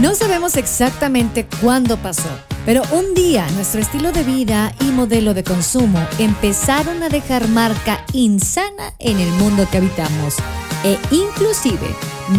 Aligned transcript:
No 0.00 0.14
sabemos 0.14 0.56
exactamente 0.56 1.46
cuándo 1.60 1.98
pasó, 1.98 2.30
pero 2.64 2.80
un 2.92 3.12
día 3.12 3.46
nuestro 3.50 3.78
estilo 3.78 4.10
de 4.10 4.22
vida 4.22 4.74
y 4.80 4.84
modelo 4.84 5.34
de 5.34 5.44
consumo 5.44 6.02
empezaron 6.18 7.02
a 7.02 7.10
dejar 7.10 7.46
marca 7.48 8.02
insana 8.14 8.94
en 8.98 9.18
el 9.18 9.28
mundo 9.32 9.68
que 9.70 9.76
habitamos 9.76 10.36
e 10.82 10.96
inclusive, 11.10 11.86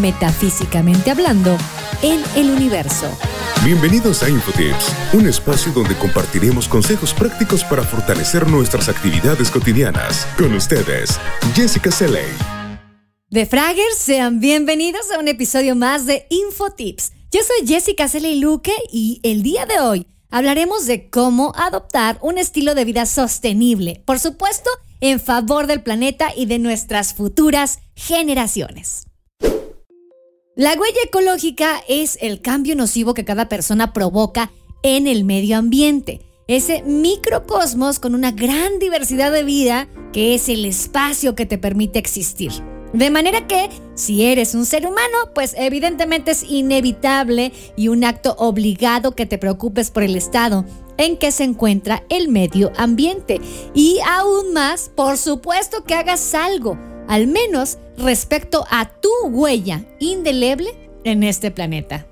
metafísicamente 0.02 1.12
hablando, 1.12 1.56
en 2.02 2.24
el 2.36 2.50
universo. 2.50 3.08
Bienvenidos 3.64 4.24
a 4.24 4.30
Infotips, 4.30 4.92
un 5.14 5.28
espacio 5.28 5.72
donde 5.74 5.96
compartiremos 5.96 6.68
consejos 6.68 7.14
prácticos 7.14 7.64
para 7.64 7.84
fortalecer 7.84 8.48
nuestras 8.48 8.90
actividades 8.90 9.52
cotidianas. 9.52 10.28
Con 10.40 10.56
ustedes, 10.56 11.20
Jessica 11.54 11.92
Seley. 11.92 12.34
De 13.30 13.46
Fraggers, 13.46 13.98
sean 13.98 14.40
bienvenidos 14.40 15.12
a 15.12 15.20
un 15.20 15.28
episodio 15.28 15.76
más 15.76 16.08
de 16.08 16.26
Infotips 16.32 17.12
yo 17.34 17.40
soy 17.42 17.68
Jessica 17.68 18.08
Cele 18.08 18.36
Luque 18.36 18.76
y 18.92 19.20
el 19.24 19.42
día 19.42 19.66
de 19.66 19.80
hoy 19.80 20.06
hablaremos 20.30 20.86
de 20.86 21.10
cómo 21.10 21.52
adoptar 21.56 22.20
un 22.22 22.38
estilo 22.38 22.76
de 22.76 22.86
vida 22.86 23.08
sostenible, 23.08 24.04
por 24.06 24.20
supuesto, 24.20 24.70
en 25.02 25.20
favor 25.20 25.66
del 25.66 25.82
planeta 25.82 26.30
y 26.36 26.46
de 26.46 26.60
nuestras 26.60 27.16
futuras 27.16 27.80
generaciones. 27.96 29.08
La 30.56 30.74
huella 30.74 31.00
ecológica 31.04 31.82
es 31.88 32.20
el 32.22 32.40
cambio 32.40 32.76
nocivo 32.76 33.16
que 33.16 33.26
cada 33.26 33.50
persona 33.50 33.94
provoca 33.94 34.52
en 34.84 35.08
el 35.08 35.24
medio 35.24 35.58
ambiente, 35.58 36.22
ese 36.48 36.84
microcosmos 36.84 37.98
con 37.98 38.14
una 38.14 38.30
gran 38.30 38.78
diversidad 38.78 39.32
de 39.32 39.44
vida 39.44 39.88
que 40.12 40.36
es 40.36 40.50
el 40.50 40.66
espacio 40.66 41.34
que 41.34 41.48
te 41.48 41.58
permite 41.58 41.98
existir. 41.98 42.52
De 42.94 43.10
manera 43.10 43.48
que, 43.48 43.70
si 43.96 44.24
eres 44.24 44.54
un 44.54 44.68
ser 44.68 44.86
humano, 44.86 45.18
pues 45.34 45.56
evidentemente 45.58 46.30
es 46.32 46.44
inevitable 46.44 47.52
y 47.76 47.88
un 47.88 48.04
acto 48.04 48.36
obligado 48.38 49.16
que 49.16 49.26
te 49.26 49.40
preocupes 49.40 49.90
por 49.90 50.04
el 50.04 50.16
estado 50.16 50.64
en 50.98 51.18
que 51.18 51.32
se 51.32 51.44
encuentra 51.44 52.04
el 52.10 52.28
medio 52.28 52.72
ambiente. 52.78 53.42
Y 53.74 54.00
aún 54.08 54.54
más, 54.54 54.92
por 54.96 55.18
supuesto 55.18 55.84
que 55.84 55.96
hagas 55.96 56.36
algo, 56.36 56.78
al 57.08 57.26
menos 57.26 57.80
respecto 57.98 58.64
a 58.70 58.90
tu 58.90 59.10
huella 59.28 59.84
indeleble 60.00 60.70
en 61.04 61.24
este 61.24 61.50
planeta. 61.50 62.06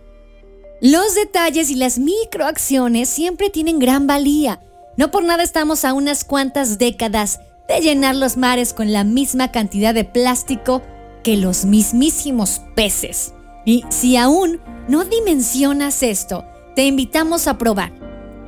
Los 0.82 1.14
detalles 1.14 1.70
y 1.70 1.76
las 1.76 2.00
microacciones 2.00 3.08
siempre 3.08 3.52
tienen 3.52 3.78
gran 3.78 4.08
valía. 4.08 4.62
No 4.98 5.12
por 5.12 5.24
nada 5.24 5.44
estamos 5.44 5.86
a 5.86 5.94
unas 5.94 6.24
cuantas 6.24 6.80
décadas 6.80 7.40
de 7.72 7.80
llenar 7.80 8.16
los 8.16 8.36
mares 8.36 8.74
con 8.74 8.92
la 8.92 9.06
misma 9.06 9.52
cantidad 9.52 9.94
de 9.94 10.04
plástico 10.04 10.82
que 11.24 11.38
los 11.38 11.64
mismísimos 11.64 12.62
peces. 12.76 13.34
Y 13.66 13.86
si 13.90 14.18
aún 14.18 14.60
no 14.90 15.06
dimensionas 15.06 16.04
esto, 16.04 16.44
te 16.76 16.86
invitamos 16.86 17.48
a 17.48 17.58
probar. 17.58 17.94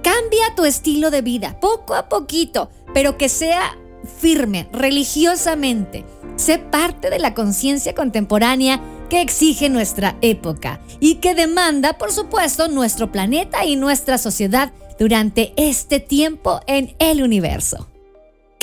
Cambia 0.03 0.55
tu 0.57 0.65
estilo 0.65 1.09
de 1.09 1.21
vida 1.21 1.57
poco 1.61 1.95
a 1.95 2.09
poquito, 2.09 2.69
pero 2.93 3.17
que 3.17 3.29
sea 3.29 3.77
firme, 4.19 4.67
religiosamente. 4.73 6.03
Sé 6.35 6.59
parte 6.59 7.09
de 7.09 7.19
la 7.19 7.33
conciencia 7.33 7.95
contemporánea 7.95 8.81
que 9.09 9.21
exige 9.21 9.69
nuestra 9.69 10.17
época 10.21 10.81
y 10.99 11.15
que 11.15 11.33
demanda, 11.33 11.97
por 11.97 12.11
supuesto, 12.11 12.67
nuestro 12.67 13.11
planeta 13.11 13.63
y 13.63 13.77
nuestra 13.77 14.17
sociedad 14.17 14.73
durante 14.99 15.53
este 15.55 16.01
tiempo 16.01 16.59
en 16.67 16.93
el 16.99 17.23
universo. 17.23 17.92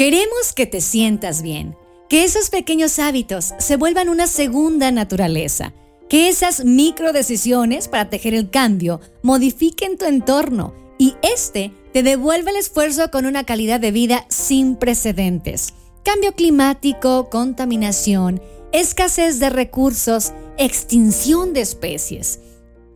Queremos 0.01 0.55
que 0.55 0.65
te 0.65 0.81
sientas 0.81 1.43
bien, 1.43 1.77
que 2.09 2.25
esos 2.25 2.49
pequeños 2.49 2.99
hábitos 2.99 3.53
se 3.59 3.77
vuelvan 3.77 4.09
una 4.09 4.27
segunda 4.27 4.91
naturaleza, 4.91 5.75
que 6.09 6.31
esas 6.31 6.65
micro 6.65 7.13
decisiones 7.13 7.87
para 7.87 8.09
tejer 8.09 8.33
el 8.33 8.49
cambio 8.49 9.03
modifiquen 9.23 9.99
tu 9.99 10.07
entorno 10.07 10.73
y 10.99 11.17
este 11.21 11.75
te 11.93 12.03
devuelva 12.03 12.51
el 12.51 12.57
esfuerzo 12.57 13.11
con 13.11 13.27
una 13.27 13.45
calidad 13.45 13.79
de 13.79 13.91
vida 13.91 14.25
sin 14.31 14.77
precedentes. 14.77 15.75
Cambio 16.03 16.33
climático, 16.33 17.29
contaminación, 17.29 18.41
escasez 18.73 19.39
de 19.39 19.51
recursos, 19.51 20.33
extinción 20.57 21.53
de 21.53 21.61
especies. 21.61 22.41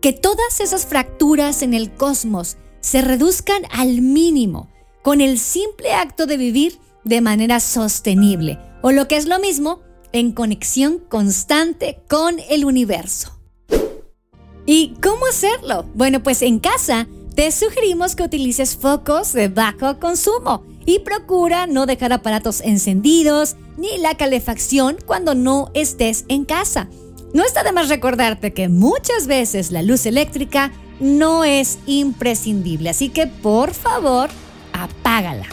Que 0.00 0.14
todas 0.14 0.58
esas 0.58 0.86
fracturas 0.86 1.60
en 1.60 1.74
el 1.74 1.92
cosmos 1.92 2.56
se 2.80 3.02
reduzcan 3.02 3.64
al 3.72 4.00
mínimo 4.00 4.70
con 5.02 5.20
el 5.20 5.38
simple 5.38 5.92
acto 5.92 6.24
de 6.24 6.38
vivir 6.38 6.78
de 7.04 7.20
manera 7.20 7.60
sostenible, 7.60 8.58
o 8.82 8.92
lo 8.92 9.08
que 9.08 9.16
es 9.16 9.26
lo 9.26 9.38
mismo, 9.38 9.80
en 10.12 10.32
conexión 10.32 10.98
constante 11.08 12.02
con 12.08 12.36
el 12.48 12.64
universo. 12.64 13.38
¿Y 14.66 14.94
cómo 15.02 15.26
hacerlo? 15.26 15.86
Bueno, 15.94 16.22
pues 16.22 16.42
en 16.42 16.58
casa 16.58 17.06
te 17.34 17.50
sugerimos 17.50 18.14
que 18.14 18.22
utilices 18.22 18.76
focos 18.76 19.32
de 19.32 19.48
bajo 19.48 19.98
consumo 19.98 20.64
y 20.86 21.00
procura 21.00 21.66
no 21.66 21.86
dejar 21.86 22.12
aparatos 22.12 22.60
encendidos 22.60 23.56
ni 23.76 23.98
la 23.98 24.16
calefacción 24.16 24.96
cuando 25.04 25.34
no 25.34 25.70
estés 25.74 26.24
en 26.28 26.44
casa. 26.44 26.88
No 27.32 27.44
está 27.44 27.64
de 27.64 27.72
más 27.72 27.88
recordarte 27.88 28.52
que 28.52 28.68
muchas 28.68 29.26
veces 29.26 29.72
la 29.72 29.82
luz 29.82 30.06
eléctrica 30.06 30.72
no 31.00 31.44
es 31.44 31.78
imprescindible, 31.86 32.90
así 32.90 33.08
que 33.08 33.26
por 33.26 33.74
favor, 33.74 34.30
apágala. 34.72 35.46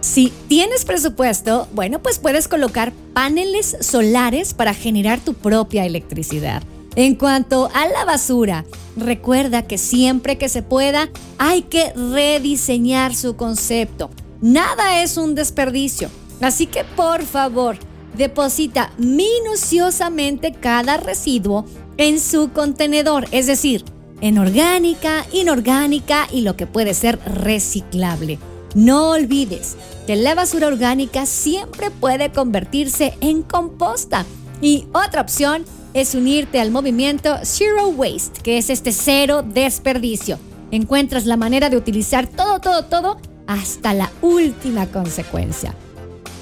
Si 0.00 0.32
tienes 0.48 0.84
presupuesto, 0.84 1.68
bueno, 1.72 2.00
pues 2.00 2.18
puedes 2.18 2.48
colocar 2.48 2.92
paneles 3.12 3.76
solares 3.80 4.54
para 4.54 4.74
generar 4.74 5.20
tu 5.20 5.34
propia 5.34 5.84
electricidad. 5.84 6.62
En 6.94 7.14
cuanto 7.14 7.68
a 7.74 7.86
la 7.88 8.04
basura, 8.04 8.64
recuerda 8.96 9.62
que 9.62 9.78
siempre 9.78 10.38
que 10.38 10.48
se 10.48 10.62
pueda 10.62 11.10
hay 11.38 11.62
que 11.62 11.92
rediseñar 11.92 13.14
su 13.14 13.36
concepto. 13.36 14.10
Nada 14.40 15.02
es 15.02 15.16
un 15.16 15.34
desperdicio. 15.34 16.10
Así 16.40 16.66
que 16.66 16.84
por 16.84 17.24
favor, 17.24 17.76
deposita 18.16 18.92
minuciosamente 18.98 20.52
cada 20.52 20.96
residuo 20.96 21.64
en 21.96 22.20
su 22.20 22.50
contenedor, 22.52 23.26
es 23.32 23.46
decir, 23.46 23.84
en 24.20 24.38
orgánica, 24.38 25.26
inorgánica 25.32 26.28
y 26.32 26.42
lo 26.42 26.56
que 26.56 26.66
puede 26.66 26.94
ser 26.94 27.18
reciclable. 27.24 28.38
No 28.78 29.10
olvides 29.10 29.76
que 30.06 30.14
la 30.14 30.36
basura 30.36 30.68
orgánica 30.68 31.26
siempre 31.26 31.90
puede 31.90 32.30
convertirse 32.30 33.18
en 33.20 33.42
composta. 33.42 34.24
Y 34.60 34.86
otra 34.92 35.20
opción 35.20 35.64
es 35.94 36.14
unirte 36.14 36.60
al 36.60 36.70
movimiento 36.70 37.38
Zero 37.42 37.88
Waste, 37.88 38.40
que 38.40 38.56
es 38.56 38.70
este 38.70 38.92
cero 38.92 39.42
desperdicio. 39.42 40.38
Encuentras 40.70 41.26
la 41.26 41.36
manera 41.36 41.70
de 41.70 41.76
utilizar 41.76 42.28
todo, 42.28 42.60
todo, 42.60 42.84
todo 42.84 43.16
hasta 43.48 43.94
la 43.94 44.12
última 44.22 44.86
consecuencia. 44.86 45.74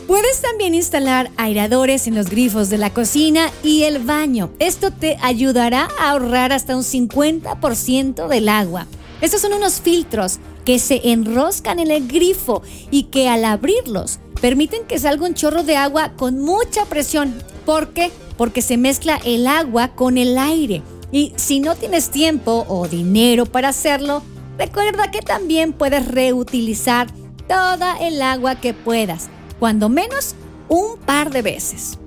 Puedes 0.07 0.43
también 0.43 0.75
instalar 0.75 1.31
airadores 1.39 2.07
en 2.07 2.17
los 2.17 2.29
grifos 2.29 2.69
de 2.69 2.77
la 2.77 2.93
cocina 2.93 3.51
y 3.63 3.85
el 3.85 4.01
baño. 4.01 4.51
Esto 4.59 4.91
te 4.91 5.17
ayudará 5.23 5.89
a 5.99 6.11
ahorrar 6.11 6.53
hasta 6.53 6.77
un 6.77 6.83
50% 6.83 8.29
del 8.29 8.51
agua. 8.51 8.87
Estos 9.21 9.41
son 9.41 9.55
unos 9.55 9.81
filtros 9.81 10.39
que 10.65 10.79
se 10.79 11.13
enroscan 11.13 11.79
en 11.79 11.91
el 11.91 12.07
grifo 12.07 12.63
y 12.91 13.05
que 13.05 13.29
al 13.29 13.45
abrirlos 13.45 14.19
permiten 14.43 14.85
que 14.85 14.99
salga 14.99 15.27
un 15.27 15.35
chorro 15.35 15.63
de 15.63 15.77
agua 15.77 16.13
con 16.17 16.39
mucha 16.39 16.85
presión. 16.85 17.35
¿Por 17.65 17.95
qué? 17.95 18.11
Porque 18.37 18.61
se 18.61 18.77
mezcla 18.77 19.19
el 19.25 19.47
agua 19.47 19.95
con 19.95 20.19
el 20.19 20.37
aire. 20.37 20.83
Y 21.13 21.33
si 21.37 21.61
no 21.61 21.77
tienes 21.77 22.11
tiempo 22.11 22.67
o 22.69 22.89
dinero 22.89 23.47
para 23.47 23.71
hacerlo, 23.71 24.23
recuerda 24.59 25.11
que 25.11 25.23
también 25.23 25.73
puedes 25.73 26.07
reutilizar 26.07 27.07
toda 27.49 27.97
el 27.99 28.21
agua 28.21 28.57
que 28.57 28.75
puedas, 28.75 29.29
cuando 29.59 29.89
menos 29.89 30.35
un 30.69 30.99
par 30.99 31.31
de 31.31 31.41
veces. 31.41 31.99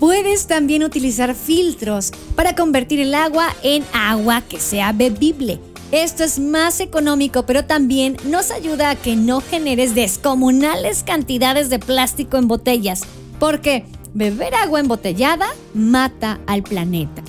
Puedes 0.00 0.48
también 0.48 0.82
utilizar 0.82 1.34
filtros 1.34 2.10
para 2.34 2.56
convertir 2.56 2.98
el 2.98 3.14
agua 3.14 3.54
en 3.62 3.84
agua 3.92 4.42
que 4.42 4.58
sea 4.58 4.92
bebible 4.92 5.60
esto 6.02 6.24
es 6.24 6.38
más 6.38 6.80
económico, 6.80 7.46
pero 7.46 7.64
también 7.64 8.16
nos 8.24 8.50
ayuda 8.50 8.90
a 8.90 8.96
que 8.96 9.16
no 9.16 9.40
generes 9.40 9.94
descomunales 9.94 11.02
cantidades 11.04 11.70
de 11.70 11.78
plástico 11.78 12.36
en 12.36 12.48
botellas, 12.48 13.02
porque 13.38 13.84
beber 14.12 14.54
agua 14.54 14.80
embotellada 14.80 15.46
mata 15.72 16.40
al 16.46 16.62
planeta. 16.62 17.22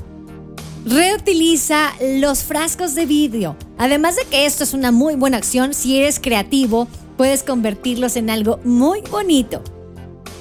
Reutiliza 0.85 1.93
los 2.19 2.43
frascos 2.43 2.95
de 2.95 3.05
vidrio. 3.05 3.55
Además 3.77 4.15
de 4.15 4.23
que 4.25 4.45
esto 4.45 4.63
es 4.63 4.73
una 4.73 4.91
muy 4.91 5.15
buena 5.15 5.37
acción, 5.37 5.73
si 5.73 5.97
eres 5.97 6.19
creativo, 6.19 6.87
puedes 7.17 7.43
convertirlos 7.43 8.15
en 8.15 8.29
algo 8.29 8.59
muy 8.63 9.01
bonito. 9.01 9.63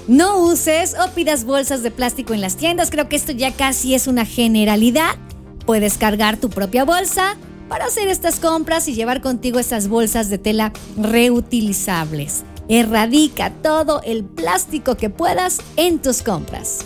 No 0.06 0.38
uses 0.38 0.94
o 0.98 1.10
pidas 1.14 1.44
bolsas 1.44 1.82
de 1.82 1.90
plástico 1.90 2.34
en 2.34 2.42
las 2.42 2.56
tiendas, 2.56 2.90
creo 2.90 3.08
que 3.08 3.16
esto 3.16 3.32
ya 3.32 3.52
casi 3.52 3.94
es 3.94 4.06
una 4.06 4.26
generalidad. 4.26 5.16
Puedes 5.64 5.96
cargar 5.96 6.36
tu 6.36 6.50
propia 6.50 6.84
bolsa, 6.84 7.38
para 7.68 7.86
hacer 7.86 8.08
estas 8.08 8.40
compras 8.40 8.88
y 8.88 8.94
llevar 8.94 9.20
contigo 9.20 9.58
esas 9.58 9.88
bolsas 9.88 10.30
de 10.30 10.38
tela 10.38 10.72
reutilizables. 10.96 12.44
Erradica 12.68 13.50
todo 13.50 14.00
el 14.04 14.24
plástico 14.24 14.96
que 14.96 15.10
puedas 15.10 15.58
en 15.76 16.00
tus 16.00 16.22
compras. 16.22 16.80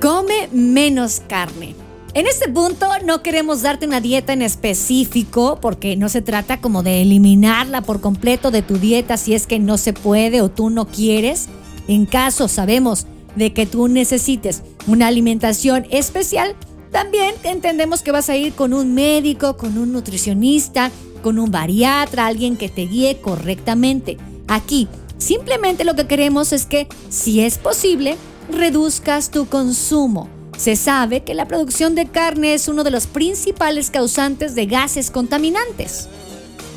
Come 0.00 0.48
menos 0.52 1.20
carne. 1.28 1.74
En 2.12 2.26
este 2.26 2.48
punto 2.48 2.86
no 3.04 3.22
queremos 3.22 3.62
darte 3.62 3.86
una 3.86 4.00
dieta 4.00 4.32
en 4.32 4.42
específico 4.42 5.58
porque 5.60 5.96
no 5.96 6.08
se 6.08 6.22
trata 6.22 6.60
como 6.60 6.82
de 6.82 7.02
eliminarla 7.02 7.82
por 7.82 8.00
completo 8.00 8.50
de 8.50 8.62
tu 8.62 8.78
dieta 8.78 9.16
si 9.16 9.34
es 9.34 9.46
que 9.46 9.60
no 9.60 9.78
se 9.78 9.92
puede 9.92 10.40
o 10.40 10.50
tú 10.50 10.70
no 10.70 10.88
quieres. 10.88 11.46
En 11.86 12.06
caso 12.06 12.48
sabemos 12.48 13.06
de 13.36 13.52
que 13.52 13.64
tú 13.64 13.86
necesites 13.86 14.62
una 14.88 15.06
alimentación 15.06 15.86
especial, 15.90 16.56
también 16.90 17.34
entendemos 17.44 18.02
que 18.02 18.12
vas 18.12 18.28
a 18.28 18.36
ir 18.36 18.52
con 18.54 18.72
un 18.72 18.94
médico, 18.94 19.56
con 19.56 19.78
un 19.78 19.92
nutricionista, 19.92 20.90
con 21.22 21.38
un 21.38 21.50
bariatra, 21.50 22.26
alguien 22.26 22.56
que 22.56 22.68
te 22.68 22.82
guíe 22.82 23.20
correctamente. 23.20 24.16
Aquí, 24.48 24.88
simplemente 25.18 25.84
lo 25.84 25.94
que 25.94 26.06
queremos 26.06 26.52
es 26.52 26.66
que, 26.66 26.88
si 27.08 27.40
es 27.40 27.58
posible, 27.58 28.16
reduzcas 28.50 29.30
tu 29.30 29.46
consumo. 29.46 30.28
Se 30.56 30.76
sabe 30.76 31.22
que 31.22 31.34
la 31.34 31.46
producción 31.46 31.94
de 31.94 32.06
carne 32.06 32.54
es 32.54 32.68
uno 32.68 32.84
de 32.84 32.90
los 32.90 33.06
principales 33.06 33.90
causantes 33.90 34.54
de 34.54 34.66
gases 34.66 35.10
contaminantes. 35.10 36.08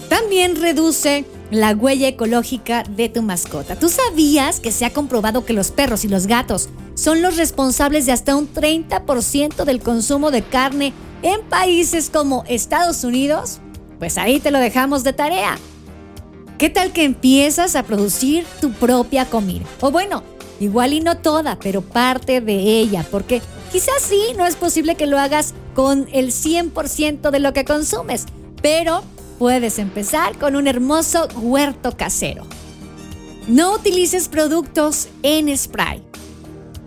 También 0.09 0.55
reduce 0.55 1.25
la 1.53 1.71
huella 1.71 2.07
ecológica 2.07 2.83
de 2.83 3.09
tu 3.09 3.21
mascota. 3.21 3.75
¿Tú 3.75 3.87
sabías 3.87 4.59
que 4.59 4.71
se 4.71 4.85
ha 4.85 4.93
comprobado 4.93 5.45
que 5.45 5.53
los 5.53 5.69
perros 5.69 6.03
y 6.03 6.07
los 6.07 6.25
gatos 6.25 6.69
son 6.95 7.21
los 7.21 7.37
responsables 7.37 8.05
de 8.05 8.11
hasta 8.11 8.35
un 8.35 8.51
30% 8.51 9.63
del 9.63 9.79
consumo 9.79 10.31
de 10.31 10.41
carne 10.41 10.93
en 11.21 11.41
países 11.41 12.09
como 12.09 12.43
Estados 12.47 13.03
Unidos? 13.03 13.59
Pues 13.99 14.17
ahí 14.17 14.39
te 14.39 14.49
lo 14.49 14.57
dejamos 14.57 15.03
de 15.03 15.13
tarea. 15.13 15.57
¿Qué 16.57 16.69
tal 16.69 16.91
que 16.91 17.03
empiezas 17.03 17.75
a 17.75 17.83
producir 17.83 18.45
tu 18.59 18.71
propia 18.71 19.25
comida? 19.25 19.65
O 19.79 19.91
bueno, 19.91 20.23
igual 20.59 20.93
y 20.93 21.01
no 21.01 21.17
toda, 21.17 21.59
pero 21.59 21.81
parte 21.81 22.41
de 22.41 22.55
ella, 22.55 23.05
porque 23.11 23.41
quizás 23.71 24.01
sí, 24.01 24.21
no 24.37 24.47
es 24.47 24.55
posible 24.55 24.95
que 24.95 25.07
lo 25.07 25.19
hagas 25.19 25.53
con 25.75 26.07
el 26.13 26.31
100% 26.31 27.29
de 27.29 27.39
lo 27.39 27.53
que 27.53 27.65
consumes, 27.65 28.25
pero 28.61 29.03
puedes 29.43 29.77
empezar 29.77 30.39
con 30.39 30.55
un 30.55 30.67
hermoso 30.67 31.27
huerto 31.35 31.97
casero. 31.97 32.45
No 33.49 33.73
utilices 33.75 34.29
productos 34.29 35.09
en 35.21 35.57
spray. 35.57 36.01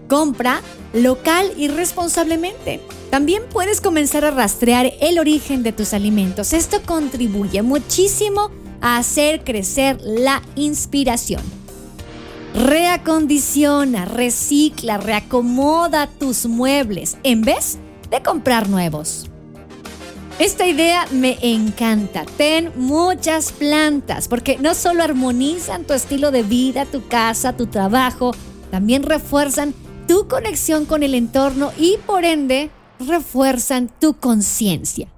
Compra 0.09 0.63
local 0.95 1.53
y 1.59 1.69
responsablemente. 1.69 2.81
También 3.11 3.43
puedes 3.53 3.83
comenzar 3.83 4.25
a 4.25 4.31
rastrear 4.31 4.91
el 5.03 5.19
origen 5.19 5.63
de 5.63 5.73
tus 5.73 5.93
alimentos. 5.93 6.55
Esto 6.55 6.81
contribuye 6.87 7.61
muchísimo 7.61 8.51
a 8.81 8.97
hacer 8.97 9.45
crecer 9.45 9.99
la 10.01 10.41
inspiración. 10.55 11.43
Reacondiciona, 12.55 14.07
recicla, 14.07 14.97
reacomoda 14.97 16.07
tus 16.07 16.47
muebles 16.47 17.19
en 17.23 17.43
vez 17.43 17.77
de 18.11 18.23
comprar 18.23 18.71
nuevos. 18.71 19.26
Esta 20.39 20.67
idea 20.67 21.07
me 21.13 21.39
encanta. 21.41 22.27
Ten 22.37 22.71
muchas 22.77 23.53
plantas 23.53 24.29
porque 24.29 24.59
no 24.59 24.75
solo 24.75 25.03
armonizan 25.03 25.85
tu 25.85 25.95
estilo 25.95 26.31
de 26.31 26.43
vida, 26.43 26.85
tu 26.85 27.09
casa, 27.09 27.57
tu 27.57 27.69
trabajo, 27.69 28.33
también 28.71 29.03
refuerzan 29.03 29.73
tu 30.07 30.29
conexión 30.29 30.85
con 30.85 31.03
el 31.03 31.15
entorno 31.15 31.73
y 31.79 31.97
por 32.05 32.27
ende 32.27 32.71
refuerzan 33.01 33.91
tu 33.99 34.19
conciencia. 34.19 35.09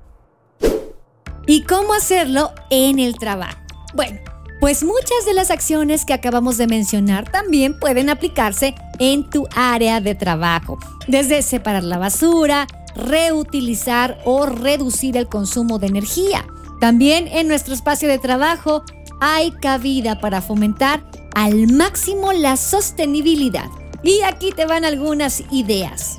¿Y 1.49 1.63
cómo 1.63 1.95
hacerlo 1.95 2.53
en 2.71 3.01
el 3.01 3.19
trabajo? 3.19 3.59
Bueno, 3.95 4.21
pues 4.61 4.85
muchas 4.85 5.25
de 5.27 5.35
las 5.35 5.51
acciones 5.51 6.05
que 6.05 6.13
acabamos 6.13 6.59
de 6.59 6.69
mencionar 6.69 7.29
también 7.29 7.77
pueden 7.81 8.09
aplicarse 8.09 8.77
en 9.01 9.29
tu 9.29 9.49
área 9.57 10.01
de 10.01 10.15
trabajo, 10.15 10.79
desde 11.09 11.43
separar 11.43 11.83
la 11.83 11.99
basura, 11.99 12.69
reutilizar 12.95 14.19
o 14.25 14.47
reducir 14.47 15.17
el 15.17 15.29
consumo 15.29 15.79
de 15.79 15.89
energía. 15.89 16.45
También 16.81 17.29
en 17.29 17.49
nuestro 17.49 17.75
espacio 17.75 18.09
de 18.09 18.19
trabajo 18.19 18.83
hay 19.21 19.51
cabida 19.51 20.21
para 20.21 20.41
fomentar 20.41 21.03
al 21.35 21.73
máximo 21.73 22.33
la 22.33 22.57
sostenibilidad 22.57 23.69
y 24.03 24.21
aquí 24.23 24.53
te 24.53 24.67
van 24.67 24.85
algunas 24.85 25.43
ideas. 25.51 26.19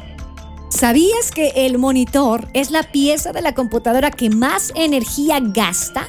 ¿Sabías 0.69 1.31
que 1.31 1.51
el 1.55 1.77
monitor 1.77 2.47
es 2.53 2.71
la 2.71 2.83
pieza 2.83 3.31
de 3.31 3.41
la 3.41 3.55
computadora 3.55 4.11
que 4.11 4.29
más 4.29 4.71
energía 4.75 5.39
gasta? 5.41 6.07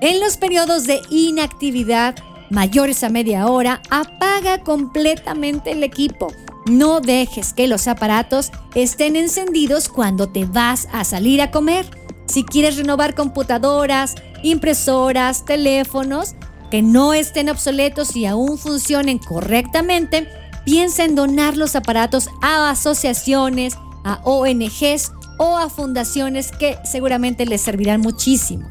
En 0.00 0.20
los 0.20 0.36
periodos 0.36 0.84
de 0.84 1.00
inactividad 1.08 2.16
mayores 2.50 3.02
a 3.02 3.08
media 3.08 3.46
hora, 3.46 3.80
apaga 3.90 4.58
completamente 4.58 5.72
el 5.72 5.82
equipo. 5.82 6.32
No 6.66 7.00
dejes 7.00 7.52
que 7.52 7.68
los 7.68 7.88
aparatos 7.88 8.50
estén 8.74 9.16
encendidos 9.16 9.88
cuando 9.88 10.28
te 10.28 10.46
vas 10.46 10.88
a 10.92 11.04
salir 11.04 11.42
a 11.42 11.50
comer. 11.50 11.86
Si 12.26 12.42
quieres 12.42 12.76
renovar 12.76 13.14
computadoras, 13.14 14.14
impresoras, 14.42 15.44
teléfonos, 15.44 16.34
que 16.70 16.80
no 16.80 17.12
estén 17.12 17.50
obsoletos 17.50 18.16
y 18.16 18.24
aún 18.24 18.56
funcionen 18.56 19.18
correctamente, 19.18 20.26
piensa 20.64 21.04
en 21.04 21.14
donar 21.14 21.56
los 21.56 21.76
aparatos 21.76 22.30
a 22.40 22.70
asociaciones, 22.70 23.76
a 24.02 24.20
ONGs 24.24 25.12
o 25.38 25.58
a 25.58 25.68
fundaciones 25.68 26.50
que 26.50 26.78
seguramente 26.84 27.44
les 27.44 27.60
servirán 27.60 28.00
muchísimo. 28.00 28.66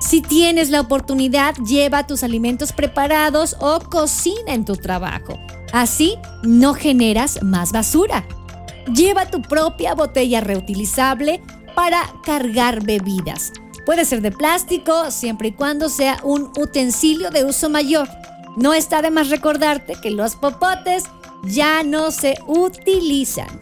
Si 0.00 0.20
tienes 0.20 0.68
la 0.68 0.82
oportunidad, 0.82 1.54
lleva 1.66 2.06
tus 2.06 2.22
alimentos 2.22 2.72
preparados 2.72 3.56
o 3.58 3.80
cocina 3.80 4.52
en 4.52 4.66
tu 4.66 4.76
trabajo. 4.76 5.38
Así 5.76 6.16
no 6.42 6.72
generas 6.72 7.42
más 7.42 7.70
basura. 7.70 8.26
Lleva 8.94 9.26
tu 9.26 9.42
propia 9.42 9.94
botella 9.94 10.40
reutilizable 10.40 11.42
para 11.74 12.00
cargar 12.24 12.82
bebidas. 12.82 13.52
Puede 13.84 14.06
ser 14.06 14.22
de 14.22 14.32
plástico 14.32 15.10
siempre 15.10 15.48
y 15.48 15.52
cuando 15.52 15.90
sea 15.90 16.18
un 16.22 16.50
utensilio 16.56 17.28
de 17.28 17.44
uso 17.44 17.68
mayor. 17.68 18.08
No 18.56 18.72
está 18.72 19.02
de 19.02 19.10
más 19.10 19.28
recordarte 19.28 19.96
que 20.00 20.10
los 20.10 20.34
popotes 20.36 21.04
ya 21.44 21.82
no 21.82 22.10
se 22.10 22.38
utilizan. 22.46 23.60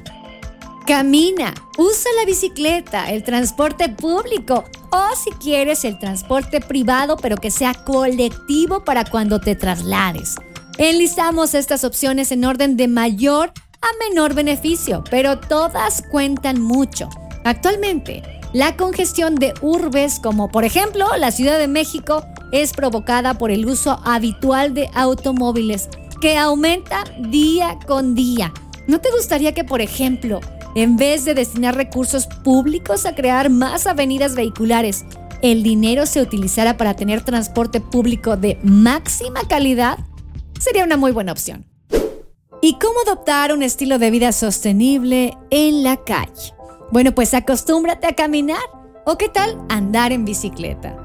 Camina, 0.86 1.52
usa 1.78 2.12
la 2.20 2.26
bicicleta, 2.26 3.10
el 3.10 3.24
transporte 3.24 3.88
público 3.88 4.62
o 4.92 5.16
si 5.16 5.32
quieres 5.32 5.84
el 5.84 5.98
transporte 5.98 6.60
privado 6.60 7.16
pero 7.16 7.36
que 7.36 7.50
sea 7.50 7.74
colectivo 7.74 8.84
para 8.84 9.04
cuando 9.04 9.40
te 9.40 9.56
traslades. 9.56 10.36
Enlistamos 10.78 11.54
estas 11.54 11.84
opciones 11.84 12.32
en 12.32 12.44
orden 12.44 12.76
de 12.76 12.88
mayor 12.88 13.52
a 13.80 14.08
menor 14.08 14.34
beneficio, 14.34 15.04
pero 15.08 15.38
todas 15.38 16.02
cuentan 16.10 16.60
mucho. 16.60 17.08
Actualmente, 17.44 18.24
la 18.52 18.76
congestión 18.76 19.36
de 19.36 19.54
urbes 19.62 20.18
como 20.18 20.48
por 20.48 20.64
ejemplo 20.64 21.06
la 21.16 21.30
Ciudad 21.30 21.60
de 21.60 21.68
México 21.68 22.26
es 22.50 22.72
provocada 22.72 23.38
por 23.38 23.52
el 23.52 23.66
uso 23.66 24.00
habitual 24.04 24.74
de 24.74 24.90
automóviles, 24.94 25.88
que 26.20 26.36
aumenta 26.36 27.04
día 27.20 27.78
con 27.86 28.16
día. 28.16 28.52
¿No 28.88 29.00
te 29.00 29.12
gustaría 29.12 29.54
que, 29.54 29.62
por 29.62 29.80
ejemplo, 29.80 30.40
en 30.74 30.96
vez 30.96 31.24
de 31.24 31.34
destinar 31.34 31.76
recursos 31.76 32.26
públicos 32.26 33.06
a 33.06 33.14
crear 33.14 33.48
más 33.48 33.86
avenidas 33.86 34.34
vehiculares, 34.34 35.04
el 35.40 35.62
dinero 35.62 36.06
se 36.06 36.20
utilizara 36.20 36.76
para 36.76 36.94
tener 36.96 37.22
transporte 37.22 37.80
público 37.80 38.36
de 38.36 38.58
máxima 38.64 39.46
calidad? 39.46 39.98
Sería 40.64 40.84
una 40.84 40.96
muy 40.96 41.12
buena 41.12 41.30
opción. 41.30 41.66
¿Y 42.62 42.78
cómo 42.78 42.94
adoptar 43.04 43.52
un 43.52 43.62
estilo 43.62 43.98
de 43.98 44.10
vida 44.10 44.32
sostenible 44.32 45.36
en 45.50 45.82
la 45.82 46.02
calle? 46.02 46.54
Bueno, 46.90 47.14
pues 47.14 47.34
acostúmbrate 47.34 48.06
a 48.06 48.14
caminar. 48.14 48.62
¿O 49.04 49.18
qué 49.18 49.28
tal 49.28 49.62
andar 49.68 50.10
en 50.10 50.24
bicicleta? 50.24 50.96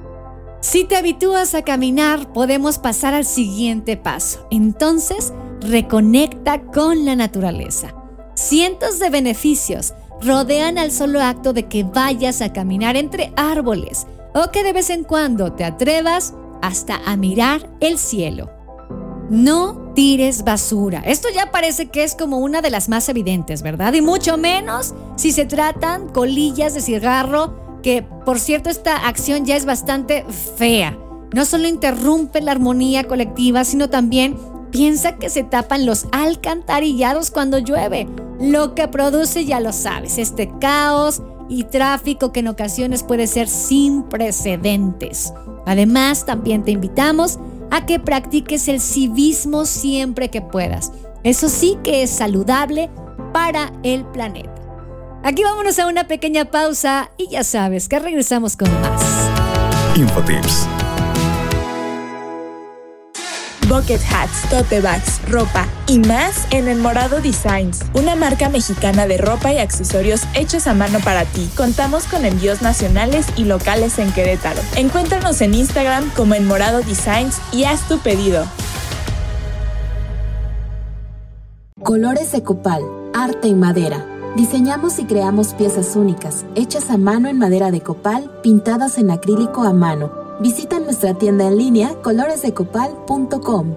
Si 0.61 0.85
te 0.85 0.95
habitúas 0.95 1.55
a 1.55 1.63
caminar, 1.63 2.31
podemos 2.31 2.77
pasar 2.77 3.13
al 3.13 3.25
siguiente 3.25 3.97
paso. 3.97 4.47
Entonces, 4.49 5.33
reconecta 5.59 6.61
con 6.61 7.03
la 7.03 7.17
naturaleza. 7.17 7.93
Cientos 8.35 8.97
de 8.97 9.09
beneficios 9.09 9.93
rodean 10.21 10.77
al 10.77 10.93
solo 10.93 11.21
acto 11.21 11.51
de 11.51 11.67
que 11.67 11.83
vayas 11.83 12.41
a 12.41 12.53
caminar 12.53 12.95
entre 12.95 13.33
árboles 13.35 14.07
o 14.33 14.51
que 14.51 14.63
de 14.63 14.71
vez 14.71 14.89
en 14.89 15.03
cuando 15.03 15.51
te 15.51 15.65
atrevas 15.65 16.33
hasta 16.61 17.01
a 17.05 17.17
mirar 17.17 17.69
el 17.81 17.97
cielo. 17.97 18.57
No 19.29 19.91
tires 19.95 20.43
basura. 20.43 21.01
Esto 21.05 21.27
ya 21.33 21.51
parece 21.51 21.87
que 21.87 22.03
es 22.03 22.15
como 22.15 22.39
una 22.39 22.61
de 22.61 22.69
las 22.69 22.89
más 22.89 23.09
evidentes, 23.09 23.61
¿verdad? 23.61 23.93
Y 23.93 24.01
mucho 24.01 24.37
menos 24.37 24.93
si 25.15 25.31
se 25.31 25.45
tratan 25.45 26.09
colillas 26.09 26.73
de 26.73 26.81
cigarro 26.81 27.81
que 27.83 28.03
por 28.25 28.39
cierto 28.39 28.69
esta 28.69 29.07
acción 29.07 29.45
ya 29.45 29.55
es 29.55 29.65
bastante 29.65 30.25
fea. 30.57 30.97
No 31.33 31.45
solo 31.45 31.67
interrumpe 31.67 32.41
la 32.41 32.51
armonía 32.51 33.03
colectiva, 33.03 33.63
sino 33.63 33.89
también 33.89 34.35
piensa 34.71 35.17
que 35.17 35.29
se 35.29 35.43
tapan 35.43 35.85
los 35.85 36.07
alcantarillados 36.11 37.31
cuando 37.31 37.59
llueve, 37.59 38.07
lo 38.39 38.73
que 38.73 38.87
produce, 38.87 39.45
ya 39.45 39.59
lo 39.59 39.73
sabes, 39.73 40.17
este 40.17 40.51
caos 40.59 41.21
y 41.49 41.63
tráfico 41.63 42.31
que 42.31 42.41
en 42.41 42.47
ocasiones 42.47 43.03
puede 43.03 43.27
ser 43.27 43.47
sin 43.47 44.03
precedentes. 44.03 45.33
Además, 45.65 46.25
también 46.25 46.63
te 46.63 46.71
invitamos 46.71 47.39
a 47.71 47.85
que 47.85 47.99
practiques 47.99 48.67
el 48.67 48.79
civismo 48.79 49.65
siempre 49.65 50.29
que 50.29 50.41
puedas. 50.41 50.91
Eso 51.23 51.49
sí 51.49 51.77
que 51.83 52.03
es 52.03 52.09
saludable 52.09 52.89
para 53.33 53.71
el 53.83 54.05
planeta. 54.05 54.55
Aquí 55.23 55.43
vámonos 55.43 55.77
a 55.79 55.87
una 55.87 56.07
pequeña 56.07 56.45
pausa 56.45 57.11
y 57.17 57.27
ya 57.29 57.43
sabes 57.43 57.89
que 57.89 57.99
regresamos 57.99 58.55
con 58.55 58.69
más. 58.81 59.01
Infotips. 59.95 60.67
Bucket 63.69 64.01
hats, 64.11 64.49
tote 64.49 64.81
bags, 64.81 65.21
ropa 65.29 65.67
y 65.85 65.99
más 65.99 66.47
en 66.49 66.67
El 66.67 66.79
Morado 66.79 67.21
Designs, 67.21 67.81
una 67.93 68.15
marca 68.15 68.49
mexicana 68.49 69.05
de 69.05 69.19
ropa 69.19 69.53
y 69.53 69.59
accesorios 69.59 70.23
hechos 70.33 70.65
a 70.65 70.73
mano 70.73 70.97
para 71.01 71.23
ti. 71.25 71.47
Contamos 71.55 72.05
con 72.05 72.25
envíos 72.25 72.63
nacionales 72.63 73.27
y 73.37 73.43
locales 73.43 73.99
en 73.99 74.11
Querétaro. 74.11 74.59
Encuéntranos 74.75 75.39
en 75.41 75.53
Instagram 75.53 76.09
como 76.15 76.33
El 76.33 76.45
Morado 76.45 76.79
Designs 76.81 77.39
y 77.51 77.65
haz 77.65 77.87
tu 77.87 77.99
pedido. 77.99 78.43
Colores 81.83 82.31
de 82.31 82.41
Copal, 82.41 82.81
arte 83.13 83.49
en 83.49 83.59
madera. 83.59 84.03
Diseñamos 84.35 84.97
y 84.97 85.05
creamos 85.05 85.53
piezas 85.53 85.95
únicas, 85.95 86.43
hechas 86.55 86.89
a 86.89 86.97
mano 86.97 87.29
en 87.29 87.37
madera 87.37 87.69
de 87.69 87.81
copal, 87.81 88.31
pintadas 88.41 88.97
en 88.97 89.11
acrílico 89.11 89.63
a 89.63 89.73
mano 89.73 90.18
Visita 90.39 90.79
nuestra 90.79 91.13
tienda 91.13 91.47
en 91.47 91.57
línea 91.57 91.93
coloresdecopal.com. 92.01 93.75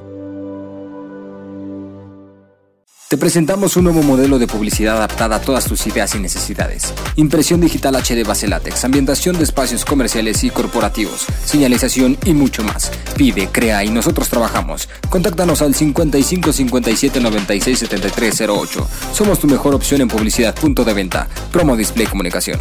Te 3.08 3.18
presentamos 3.18 3.76
un 3.76 3.84
nuevo 3.84 4.02
modelo 4.02 4.38
de 4.38 4.46
publicidad 4.46 4.96
adaptada 4.96 5.36
a 5.36 5.40
todas 5.40 5.66
tus 5.66 5.86
ideas 5.86 6.14
y 6.14 6.18
necesidades. 6.18 6.94
Impresión 7.16 7.60
digital 7.60 7.96
HD 7.96 8.24
base 8.26 8.48
látex, 8.48 8.86
ambientación 8.86 9.36
de 9.36 9.44
espacios 9.44 9.84
comerciales 9.84 10.42
y 10.44 10.50
corporativos, 10.50 11.26
señalización 11.44 12.16
y 12.24 12.32
mucho 12.32 12.62
más. 12.62 12.90
Pide, 13.16 13.48
crea 13.48 13.84
y 13.84 13.90
nosotros 13.90 14.30
trabajamos. 14.30 14.88
Contáctanos 15.10 15.60
al 15.60 15.74
55 15.74 16.52
57 16.52 17.20
96 17.20 17.78
73 17.80 18.44
08. 18.48 18.88
Somos 19.12 19.40
tu 19.40 19.46
mejor 19.46 19.74
opción 19.74 20.00
en 20.00 20.08
publicidad. 20.08 20.54
Punto 20.54 20.84
de 20.84 20.94
venta. 20.94 21.28
Promo 21.50 21.76
Display 21.76 22.06
Comunicación. 22.06 22.60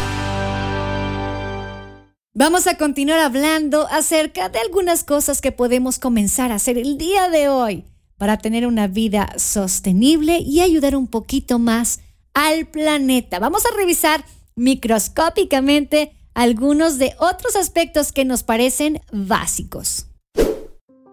Vamos 2.36 2.68
a 2.68 2.78
continuar 2.78 3.18
hablando 3.18 3.88
acerca 3.88 4.50
de 4.50 4.60
algunas 4.60 5.04
cosas 5.04 5.42
que 5.42 5.52
podemos 5.52 5.98
comenzar 5.98 6.52
a 6.52 6.56
hacer 6.56 6.78
el 6.78 7.00
día 7.00 7.28
de 7.30 7.50
hoy 7.50 7.86
para 8.20 8.38
tener 8.38 8.68
una 8.68 8.86
vida 8.86 9.34
sostenible 9.38 10.38
y 10.38 10.62
ayudar 10.62 10.96
un 10.96 11.08
poquito 11.08 11.58
más 11.58 12.02
al 12.36 12.68
planeta. 12.68 13.40
Vamos 13.40 13.66
a 13.66 13.76
revisar 13.76 14.24
microscópicamente 14.56 16.12
algunos 16.36 17.00
de 17.00 17.16
otros 17.18 17.56
aspectos 17.56 18.12
que 18.12 18.24
nos 18.24 18.44
parecen 18.44 19.02
básicos. 19.12 20.06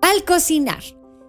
Al 0.02 0.24
cocinar, 0.26 0.84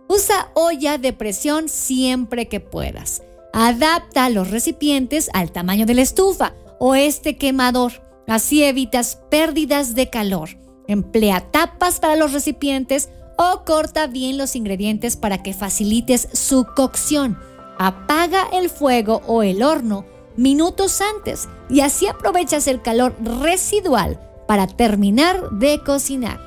usa 0.10 0.52
olla 0.56 0.98
de 0.98 1.14
presión 1.14 1.70
siempre 1.70 2.50
que 2.50 2.60
puedas. 2.60 3.24
Adapta 3.54 4.30
los 4.30 4.52
recipientes 4.52 5.30
al 5.32 5.54
tamaño 5.54 5.86
de 5.86 5.94
la 5.94 6.02
estufa 6.02 6.54
o 6.80 6.96
este 6.96 7.38
quemador. 7.38 7.94
Así 8.28 8.64
evitas 8.64 9.20
pérdidas 9.30 9.96
de 9.96 10.10
calor. 10.10 10.50
Emplea 10.88 11.52
tapas 11.52 12.00
para 12.00 12.16
los 12.16 12.34
recipientes 12.34 13.10
o 13.38 13.64
corta 13.66 14.08
bien 14.08 14.38
los 14.38 14.56
ingredientes 14.56 15.18
para 15.18 15.44
que 15.44 15.54
facilites 15.54 16.28
su 16.34 16.66
cocción. 16.76 17.38
Apaga 17.78 18.48
el 18.54 18.70
fuego 18.70 19.22
o 19.28 19.44
el 19.44 19.64
horno 19.64 20.06
minutos 20.38 21.02
antes 21.02 21.48
y 21.70 21.82
así 21.82 22.08
aprovechas 22.08 22.68
el 22.68 22.82
calor 22.82 23.16
residual 23.42 24.20
para 24.48 24.68
terminar 24.68 25.50
de 25.52 25.82
cocinar. 25.84 26.40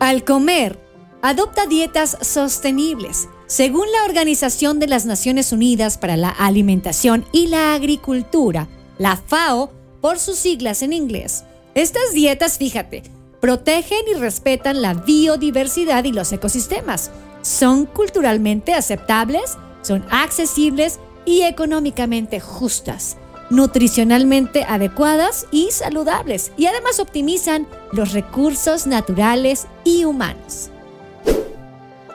Al 0.00 0.24
comer, 0.24 0.78
adopta 1.20 1.66
dietas 1.66 2.16
sostenibles. 2.20 3.28
Según 3.52 3.84
la 3.92 4.06
Organización 4.06 4.78
de 4.78 4.86
las 4.86 5.04
Naciones 5.04 5.52
Unidas 5.52 5.98
para 5.98 6.16
la 6.16 6.30
Alimentación 6.30 7.26
y 7.32 7.48
la 7.48 7.74
Agricultura, 7.74 8.66
la 8.96 9.18
FAO, 9.18 9.70
por 10.00 10.18
sus 10.18 10.36
siglas 10.36 10.80
en 10.80 10.94
inglés, 10.94 11.44
estas 11.74 12.14
dietas, 12.14 12.56
fíjate, 12.56 13.02
protegen 13.42 14.08
y 14.10 14.14
respetan 14.14 14.80
la 14.80 14.94
biodiversidad 14.94 16.04
y 16.04 16.12
los 16.12 16.32
ecosistemas. 16.32 17.10
Son 17.42 17.84
culturalmente 17.84 18.72
aceptables, 18.72 19.58
son 19.82 20.02
accesibles 20.10 20.98
y 21.26 21.42
económicamente 21.42 22.40
justas, 22.40 23.18
nutricionalmente 23.50 24.64
adecuadas 24.64 25.46
y 25.50 25.72
saludables, 25.72 26.52
y 26.56 26.64
además 26.64 27.00
optimizan 27.00 27.68
los 27.92 28.14
recursos 28.14 28.86
naturales 28.86 29.66
y 29.84 30.06
humanos. 30.06 30.70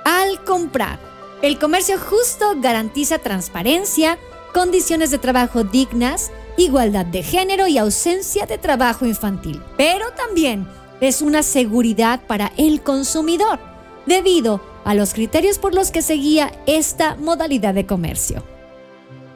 Al 0.04 0.44
comprar, 0.44 0.98
el 1.42 1.60
comercio 1.60 2.00
justo 2.00 2.56
garantiza 2.58 3.20
transparencia, 3.20 4.18
condiciones 4.54 5.12
de 5.12 5.20
trabajo 5.20 5.64
dignas, 5.64 6.32
igualdad 6.58 7.06
de 7.06 7.22
género 7.22 7.68
y 7.68 7.78
ausencia 7.78 8.46
de 8.46 8.58
trabajo 8.58 9.06
infantil. 9.06 9.62
Pero 9.78 10.12
también 10.14 10.68
es 11.00 11.22
una 11.22 11.44
seguridad 11.44 12.22
para 12.26 12.52
el 12.58 12.82
consumidor, 12.82 13.60
debido 14.06 14.62
a 14.84 14.96
los 14.96 15.14
criterios 15.14 15.60
por 15.60 15.76
los 15.76 15.92
que 15.92 16.02
se 16.02 16.14
guía 16.16 16.52
esta 16.66 17.16
modalidad 17.16 17.74
de 17.74 17.86
comercio. 17.86 18.44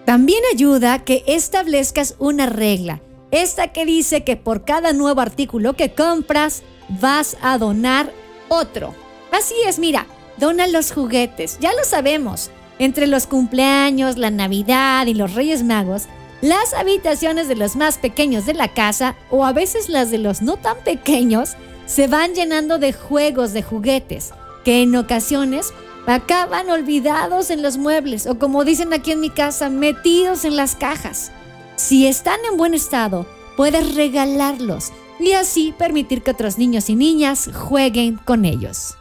También 0.05 0.41
ayuda 0.51 1.03
que 1.03 1.23
establezcas 1.27 2.15
una 2.17 2.47
regla, 2.47 3.01
esta 3.29 3.71
que 3.71 3.85
dice 3.85 4.23
que 4.23 4.37
por 4.37 4.65
cada 4.65 4.91
nuevo 4.91 5.21
artículo 5.21 5.73
que 5.73 5.93
compras 5.93 6.63
vas 6.89 7.37
a 7.41 7.57
donar 7.57 8.11
otro. 8.49 8.95
Así 9.31 9.53
es, 9.67 9.77
mira, 9.77 10.07
Dona 10.41 10.65
los 10.65 10.91
juguetes, 10.91 11.59
ya 11.59 11.71
lo 11.71 11.83
sabemos. 11.83 12.49
Entre 12.79 13.05
los 13.05 13.27
cumpleaños, 13.27 14.17
la 14.17 14.31
Navidad 14.31 15.05
y 15.05 15.13
los 15.13 15.35
Reyes 15.35 15.61
Magos, 15.61 16.07
las 16.41 16.73
habitaciones 16.73 17.47
de 17.47 17.55
los 17.55 17.75
más 17.75 17.99
pequeños 17.99 18.47
de 18.47 18.55
la 18.55 18.73
casa, 18.73 19.15
o 19.29 19.45
a 19.45 19.53
veces 19.53 19.87
las 19.87 20.09
de 20.09 20.17
los 20.17 20.41
no 20.41 20.57
tan 20.57 20.77
pequeños, 20.79 21.51
se 21.85 22.07
van 22.07 22.33
llenando 22.33 22.79
de 22.79 22.91
juegos 22.91 23.53
de 23.53 23.61
juguetes, 23.61 24.33
que 24.65 24.81
en 24.81 24.95
ocasiones 24.95 25.73
acaban 26.07 26.71
olvidados 26.71 27.51
en 27.51 27.61
los 27.61 27.77
muebles, 27.77 28.25
o 28.25 28.39
como 28.39 28.65
dicen 28.65 28.93
aquí 28.93 29.11
en 29.11 29.19
mi 29.19 29.29
casa, 29.29 29.69
metidos 29.69 30.43
en 30.43 30.55
las 30.55 30.75
cajas. 30.75 31.31
Si 31.75 32.07
están 32.07 32.39
en 32.51 32.57
buen 32.57 32.73
estado, 32.73 33.27
puedes 33.55 33.93
regalarlos 33.93 34.91
y 35.19 35.33
así 35.33 35.71
permitir 35.77 36.23
que 36.23 36.31
otros 36.31 36.57
niños 36.57 36.89
y 36.89 36.95
niñas 36.95 37.47
jueguen 37.53 38.17
con 38.25 38.43
ellos. 38.43 38.95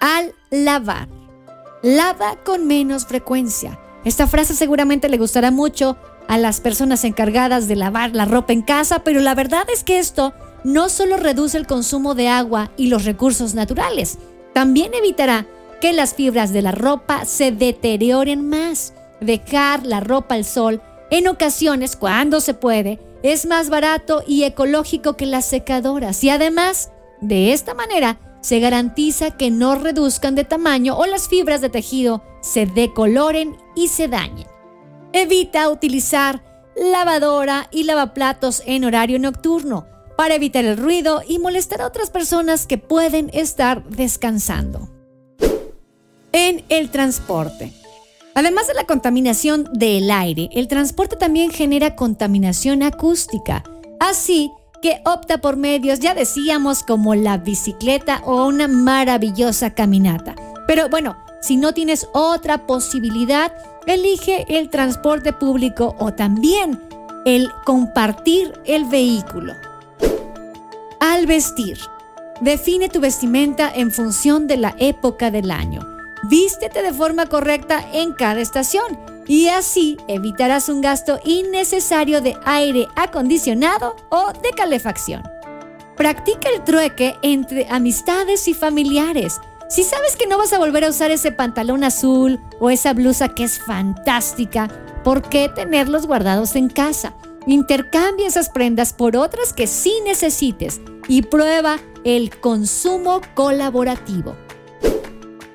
Al 0.00 0.34
lavar. 0.50 1.08
Lava 1.82 2.36
con 2.44 2.66
menos 2.66 3.06
frecuencia. 3.06 3.78
Esta 4.04 4.26
frase 4.26 4.54
seguramente 4.54 5.08
le 5.08 5.18
gustará 5.18 5.50
mucho 5.50 5.96
a 6.28 6.38
las 6.38 6.60
personas 6.60 7.04
encargadas 7.04 7.68
de 7.68 7.76
lavar 7.76 8.14
la 8.14 8.24
ropa 8.24 8.52
en 8.52 8.62
casa, 8.62 9.00
pero 9.00 9.20
la 9.20 9.34
verdad 9.34 9.66
es 9.72 9.82
que 9.82 9.98
esto 9.98 10.34
no 10.64 10.88
solo 10.88 11.16
reduce 11.16 11.56
el 11.56 11.66
consumo 11.66 12.14
de 12.14 12.28
agua 12.28 12.70
y 12.76 12.88
los 12.88 13.04
recursos 13.04 13.54
naturales, 13.54 14.18
también 14.52 14.92
evitará 14.94 15.46
que 15.80 15.92
las 15.92 16.14
fibras 16.14 16.52
de 16.52 16.62
la 16.62 16.72
ropa 16.72 17.24
se 17.24 17.52
deterioren 17.52 18.48
más. 18.48 18.92
Dejar 19.20 19.86
la 19.86 20.00
ropa 20.00 20.34
al 20.34 20.44
sol, 20.44 20.82
en 21.10 21.28
ocasiones, 21.28 21.96
cuando 21.96 22.40
se 22.40 22.54
puede, 22.54 22.98
es 23.22 23.46
más 23.46 23.70
barato 23.70 24.22
y 24.26 24.44
ecológico 24.44 25.16
que 25.16 25.26
las 25.26 25.46
secadoras 25.46 26.22
y 26.22 26.30
además, 26.30 26.90
de 27.20 27.52
esta 27.52 27.74
manera, 27.74 28.18
se 28.40 28.60
garantiza 28.60 29.32
que 29.32 29.50
no 29.50 29.74
reduzcan 29.74 30.34
de 30.34 30.44
tamaño 30.44 30.96
o 30.96 31.06
las 31.06 31.28
fibras 31.28 31.60
de 31.60 31.68
tejido 31.68 32.22
se 32.40 32.66
decoloren 32.66 33.56
y 33.74 33.88
se 33.88 34.08
dañen. 34.08 34.46
Evita 35.12 35.68
utilizar 35.70 36.42
lavadora 36.76 37.68
y 37.70 37.84
lavaplatos 37.84 38.62
en 38.66 38.84
horario 38.84 39.18
nocturno 39.18 39.86
para 40.16 40.34
evitar 40.34 40.64
el 40.64 40.76
ruido 40.76 41.22
y 41.26 41.38
molestar 41.38 41.80
a 41.80 41.86
otras 41.86 42.10
personas 42.10 42.66
que 42.66 42.78
pueden 42.78 43.30
estar 43.32 43.84
descansando. 43.84 44.88
En 46.32 46.64
el 46.68 46.90
transporte. 46.90 47.72
Además 48.34 48.68
de 48.68 48.74
la 48.74 48.84
contaminación 48.84 49.68
del 49.72 50.10
aire, 50.10 50.48
el 50.52 50.68
transporte 50.68 51.16
también 51.16 51.50
genera 51.50 51.96
contaminación 51.96 52.82
acústica. 52.82 53.64
Así 53.98 54.52
que 54.80 55.00
opta 55.04 55.38
por 55.38 55.56
medios, 55.56 56.00
ya 56.00 56.14
decíamos, 56.14 56.82
como 56.82 57.14
la 57.14 57.38
bicicleta 57.38 58.22
o 58.24 58.46
una 58.46 58.68
maravillosa 58.68 59.74
caminata. 59.74 60.34
Pero 60.66 60.88
bueno, 60.88 61.16
si 61.40 61.56
no 61.56 61.72
tienes 61.72 62.08
otra 62.12 62.66
posibilidad, 62.66 63.52
elige 63.86 64.44
el 64.48 64.70
transporte 64.70 65.32
público 65.32 65.96
o 65.98 66.12
también 66.12 66.80
el 67.24 67.50
compartir 67.64 68.52
el 68.64 68.84
vehículo. 68.84 69.54
Al 71.00 71.26
vestir. 71.26 71.78
Define 72.40 72.88
tu 72.88 73.00
vestimenta 73.00 73.70
en 73.74 73.90
función 73.90 74.46
de 74.46 74.56
la 74.58 74.74
época 74.78 75.30
del 75.30 75.50
año. 75.50 75.80
Vístete 76.28 76.82
de 76.82 76.92
forma 76.92 77.26
correcta 77.26 77.84
en 77.92 78.12
cada 78.12 78.40
estación 78.40 79.17
y 79.28 79.48
así 79.48 79.98
evitarás 80.08 80.68
un 80.68 80.80
gasto 80.80 81.20
innecesario 81.24 82.20
de 82.20 82.36
aire 82.44 82.88
acondicionado 82.96 83.94
o 84.08 84.32
de 84.32 84.50
calefacción. 84.56 85.22
Practica 85.96 86.48
el 86.48 86.64
trueque 86.64 87.16
entre 87.22 87.68
amistades 87.68 88.48
y 88.48 88.54
familiares. 88.54 89.40
Si 89.68 89.84
sabes 89.84 90.16
que 90.16 90.26
no 90.26 90.38
vas 90.38 90.52
a 90.54 90.58
volver 90.58 90.84
a 90.84 90.88
usar 90.88 91.10
ese 91.10 91.30
pantalón 91.30 91.84
azul 91.84 92.40
o 92.58 92.70
esa 92.70 92.94
blusa 92.94 93.28
que 93.28 93.44
es 93.44 93.58
fantástica, 93.58 94.68
¿por 95.04 95.28
qué 95.28 95.50
tenerlos 95.54 96.06
guardados 96.06 96.56
en 96.56 96.70
casa? 96.70 97.12
Intercambia 97.46 98.26
esas 98.26 98.48
prendas 98.48 98.92
por 98.92 99.16
otras 99.16 99.52
que 99.52 99.66
sí 99.66 99.92
necesites 100.04 100.80
y 101.06 101.22
prueba 101.22 101.78
el 102.04 102.38
consumo 102.38 103.20
colaborativo. 103.34 104.36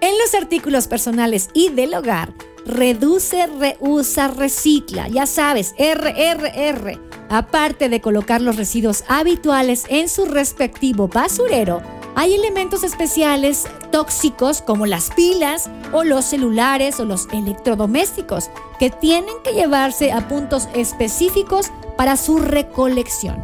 En 0.01 0.17
los 0.19 0.35
artículos 0.35 0.87
personales 0.87 1.49
y 1.53 1.69
del 1.69 1.93
hogar, 1.93 2.33
reduce, 2.65 3.47
reusa, 3.47 4.27
recicla. 4.27 5.07
Ya 5.07 5.25
sabes, 5.25 5.73
RRR. 5.77 6.99
Aparte 7.29 7.89
de 7.89 8.01
colocar 8.01 8.41
los 8.41 8.55
residuos 8.55 9.03
habituales 9.07 9.85
en 9.89 10.07
su 10.09 10.25
respectivo 10.25 11.07
basurero, 11.07 11.81
hay 12.15 12.35
elementos 12.35 12.83
especiales 12.83 13.65
tóxicos 13.91 14.61
como 14.61 14.85
las 14.85 15.09
pilas 15.11 15.69
o 15.91 16.03
los 16.03 16.25
celulares 16.25 16.99
o 16.99 17.05
los 17.05 17.27
electrodomésticos 17.31 18.51
que 18.77 18.91
tienen 18.91 19.33
que 19.43 19.53
llevarse 19.53 20.11
a 20.11 20.27
puntos 20.27 20.69
específicos 20.75 21.71
para 21.97 22.15
su 22.17 22.37
recolección. 22.37 23.43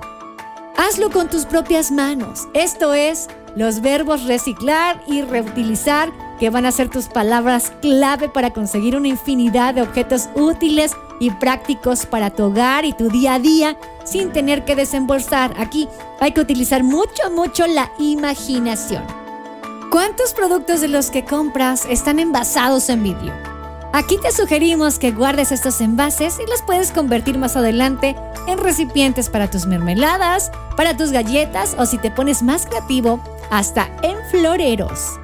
Hazlo 0.78 1.10
con 1.10 1.30
tus 1.30 1.46
propias 1.46 1.92
manos. 1.92 2.48
Esto 2.54 2.94
es 2.94 3.28
los 3.56 3.82
verbos 3.82 4.26
reciclar 4.26 5.02
y 5.08 5.24
reutilizar 5.24 6.12
que 6.40 6.50
van 6.50 6.66
a 6.66 6.72
ser 6.72 6.90
tus 6.90 7.08
palabras 7.08 7.72
clave 7.82 8.30
para 8.30 8.52
conseguir 8.52 8.96
una 8.96 9.10
infinidad 9.10 9.74
de 9.74 9.82
objetos 9.82 10.30
útiles 10.36 10.94
y 11.20 11.32
prácticos 11.32 12.06
para 12.06 12.30
tu 12.30 12.46
hogar 12.46 12.86
y 12.86 12.94
tu 12.94 13.10
día 13.10 13.36
a 13.36 13.40
día 13.40 13.78
sin 14.06 14.32
tener 14.32 14.66
que 14.66 14.76
desembolsar. 14.76 15.54
Aquí 15.58 15.88
hay 16.20 16.32
que 16.32 16.42
utilizar 16.42 16.84
mucho, 16.84 17.30
mucho 17.36 17.68
la 17.68 17.92
imaginación. 18.00 19.04
¿Cuántos 19.92 20.34
productos 20.34 20.82
de 20.82 20.88
los 20.88 21.12
que 21.12 21.26
compras 21.26 21.86
están 21.90 22.20
envasados 22.20 22.90
en 22.90 23.04
vidrio? 23.04 23.34
Aquí 23.92 24.18
te 24.22 24.32
sugerimos 24.32 25.00
que 25.00 25.12
guardes 25.12 25.52
estos 25.52 25.82
envases 25.82 26.38
y 26.40 26.50
los 26.50 26.62
puedes 26.62 26.92
convertir 26.92 27.40
más 27.40 27.56
adelante 27.56 28.16
en 28.48 28.60
recipientes 28.60 29.30
para 29.30 29.50
tus 29.50 29.66
mermeladas, 29.66 30.52
para 30.78 30.96
tus 30.96 31.12
galletas 31.12 31.76
o 31.78 31.88
si 31.88 31.98
te 31.98 32.12
pones 32.12 32.44
más 32.44 32.68
creativo, 32.68 33.20
hasta 33.50 33.90
en 34.04 34.16
floreros. 34.30 35.20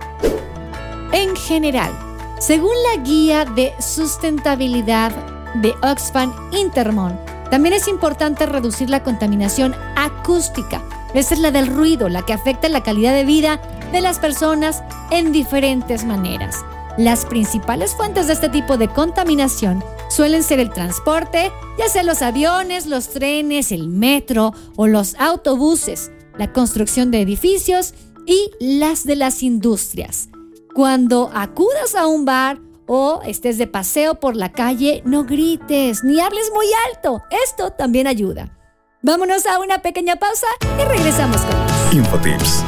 En 1.15 1.33
general, 1.37 1.93
según 2.39 2.73
la 2.91 3.01
guía 3.01 3.45
de 3.45 3.73
sustentabilidad 3.79 5.13
de 5.61 5.73
Oxfam 5.81 6.33
Intermon, 6.51 7.17
también 7.49 7.73
es 7.73 7.87
importante 7.87 8.45
reducir 8.45 8.89
la 8.89 9.01
contaminación 9.01 9.73
acústica. 9.95 10.83
Esa 11.13 11.35
es 11.35 11.39
la 11.39 11.51
del 11.51 11.67
ruido, 11.67 12.09
la 12.09 12.23
que 12.23 12.33
afecta 12.33 12.67
la 12.67 12.83
calidad 12.83 13.13
de 13.13 13.23
vida 13.23 13.61
de 13.93 14.01
las 14.01 14.19
personas 14.19 14.83
en 15.09 15.31
diferentes 15.31 16.03
maneras. 16.03 16.65
Las 16.97 17.25
principales 17.25 17.95
fuentes 17.95 18.27
de 18.27 18.33
este 18.33 18.49
tipo 18.49 18.77
de 18.77 18.89
contaminación 18.89 19.81
suelen 20.09 20.43
ser 20.43 20.59
el 20.59 20.69
transporte, 20.69 21.49
ya 21.79 21.87
sea 21.87 22.03
los 22.03 22.21
aviones, 22.23 22.87
los 22.87 23.07
trenes, 23.07 23.71
el 23.71 23.87
metro 23.87 24.53
o 24.75 24.87
los 24.87 25.15
autobuses, 25.15 26.11
la 26.37 26.51
construcción 26.51 27.09
de 27.09 27.21
edificios 27.21 27.93
y 28.25 28.51
las 28.59 29.05
de 29.05 29.15
las 29.15 29.43
industrias. 29.43 30.27
Cuando 30.75 31.31
acudas 31.33 31.95
a 31.95 32.05
un 32.05 32.25
bar 32.25 32.59
o 32.85 33.21
estés 33.25 33.57
de 33.57 33.65
paseo 33.65 34.15
por 34.15 34.35
la 34.35 34.51
calle, 34.51 35.01
no 35.05 35.23
grites 35.23 36.03
ni 36.03 36.19
hables 36.19 36.51
muy 36.53 36.65
alto. 36.91 37.23
Esto 37.45 37.71
también 37.71 38.07
ayuda. 38.07 38.57
Vámonos 39.01 39.45
a 39.45 39.59
una 39.59 39.77
pequeña 39.77 40.17
pausa 40.17 40.47
y 40.77 40.83
regresamos 40.83 41.37
con 41.43 41.57
más. 41.59 41.93
Infotips. 41.93 42.63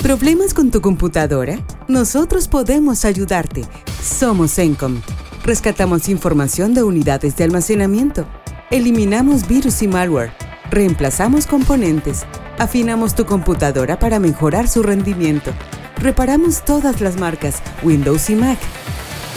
¿Problemas 0.00 0.54
con 0.54 0.70
tu 0.70 0.80
computadora? 0.80 1.58
Nosotros 1.88 2.46
podemos 2.46 3.04
ayudarte. 3.04 3.64
Somos 4.00 4.56
Encom. 4.60 5.00
Rescatamos 5.42 6.08
información 6.08 6.72
de 6.72 6.84
unidades 6.84 7.34
de 7.34 7.42
almacenamiento. 7.42 8.26
Eliminamos 8.70 9.48
virus 9.48 9.82
y 9.82 9.88
malware. 9.88 10.32
Reemplazamos 10.70 11.48
componentes. 11.48 12.24
Afinamos 12.60 13.14
tu 13.14 13.24
computadora 13.24 13.98
para 13.98 14.18
mejorar 14.18 14.68
su 14.68 14.82
rendimiento. 14.82 15.50
Reparamos 15.96 16.62
todas 16.62 17.00
las 17.00 17.16
marcas 17.16 17.62
Windows 17.82 18.28
y 18.28 18.34
Mac 18.34 18.58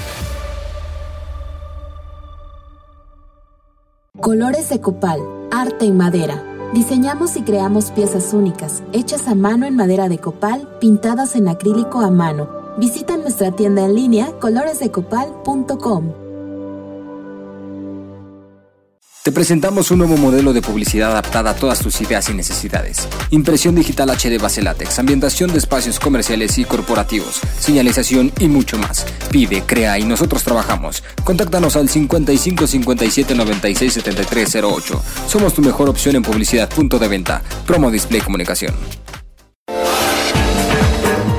Colores 4.19 4.69
de 4.69 4.79
copal, 4.79 5.19
arte 5.51 5.85
en 5.85 5.97
madera. 5.97 6.43
Diseñamos 6.73 7.35
y 7.37 7.41
creamos 7.41 7.91
piezas 7.91 8.33
únicas, 8.33 8.83
hechas 8.93 9.27
a 9.27 9.35
mano 9.35 9.65
en 9.65 9.75
madera 9.75 10.09
de 10.09 10.19
copal, 10.19 10.77
pintadas 10.79 11.35
en 11.35 11.47
acrílico 11.47 12.01
a 12.01 12.11
mano. 12.11 12.49
Visita 12.77 13.17
nuestra 13.17 13.51
tienda 13.51 13.83
en 13.83 13.95
línea 13.95 14.31
coloresdecopal.com. 14.39 16.20
Te 19.23 19.31
presentamos 19.31 19.91
un 19.91 19.99
nuevo 19.99 20.17
modelo 20.17 20.51
de 20.51 20.63
publicidad 20.63 21.11
adaptada 21.11 21.51
a 21.51 21.55
todas 21.55 21.79
tus 21.79 22.01
ideas 22.01 22.27
y 22.29 22.33
necesidades. 22.33 23.07
Impresión 23.29 23.75
digital 23.75 24.09
HD 24.09 24.41
base 24.41 24.63
látex, 24.63 24.97
ambientación 24.97 25.51
de 25.51 25.59
espacios 25.59 25.99
comerciales 25.99 26.57
y 26.57 26.65
corporativos, 26.65 27.39
señalización 27.59 28.31
y 28.39 28.47
mucho 28.47 28.79
más. 28.79 29.05
Pide, 29.29 29.61
crea 29.61 29.99
y 29.99 30.05
nosotros 30.05 30.43
trabajamos. 30.43 31.03
Contáctanos 31.23 31.75
al 31.75 31.87
55 31.87 32.65
57 32.65 33.35
96 33.35 33.93
73 33.93 34.55
08. 34.55 35.03
Somos 35.27 35.53
tu 35.53 35.61
mejor 35.61 35.87
opción 35.87 36.15
en 36.15 36.23
publicidad 36.23 36.67
punto 36.67 36.97
de 36.97 37.07
venta. 37.07 37.43
Promo 37.67 37.91
Display 37.91 38.21
Comunicación. 38.21 38.73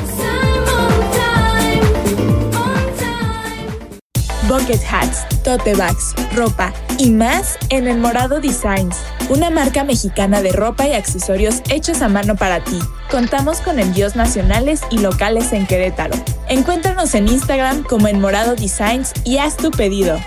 Bucket 4.52 4.82
hats, 4.84 5.26
tote 5.46 5.76
bags, 5.76 6.14
ropa 6.36 6.74
y 7.00 7.10
más 7.10 7.58
en 7.70 7.88
El 7.88 8.00
Morado 8.00 8.42
Designs, 8.42 8.98
una 9.30 9.50
marca 9.50 9.86
mexicana 9.86 10.42
de 10.42 10.52
ropa 10.52 10.86
y 10.86 10.92
accesorios 10.92 11.62
hechos 11.70 12.02
a 12.02 12.10
mano 12.10 12.36
para 12.36 12.62
ti. 12.62 12.78
Contamos 13.10 13.62
con 13.62 13.80
envíos 13.80 14.18
nacionales 14.18 14.82
y 14.92 14.98
locales 14.98 15.54
en 15.54 15.66
Querétaro. 15.66 16.16
Encuéntranos 16.50 17.16
en 17.16 17.30
Instagram 17.30 17.84
como 17.84 18.10
El 18.10 18.18
Morado 18.18 18.56
Designs 18.58 19.14
y 19.24 19.38
haz 19.38 19.56
tu 19.56 19.72
pedido. 19.72 20.20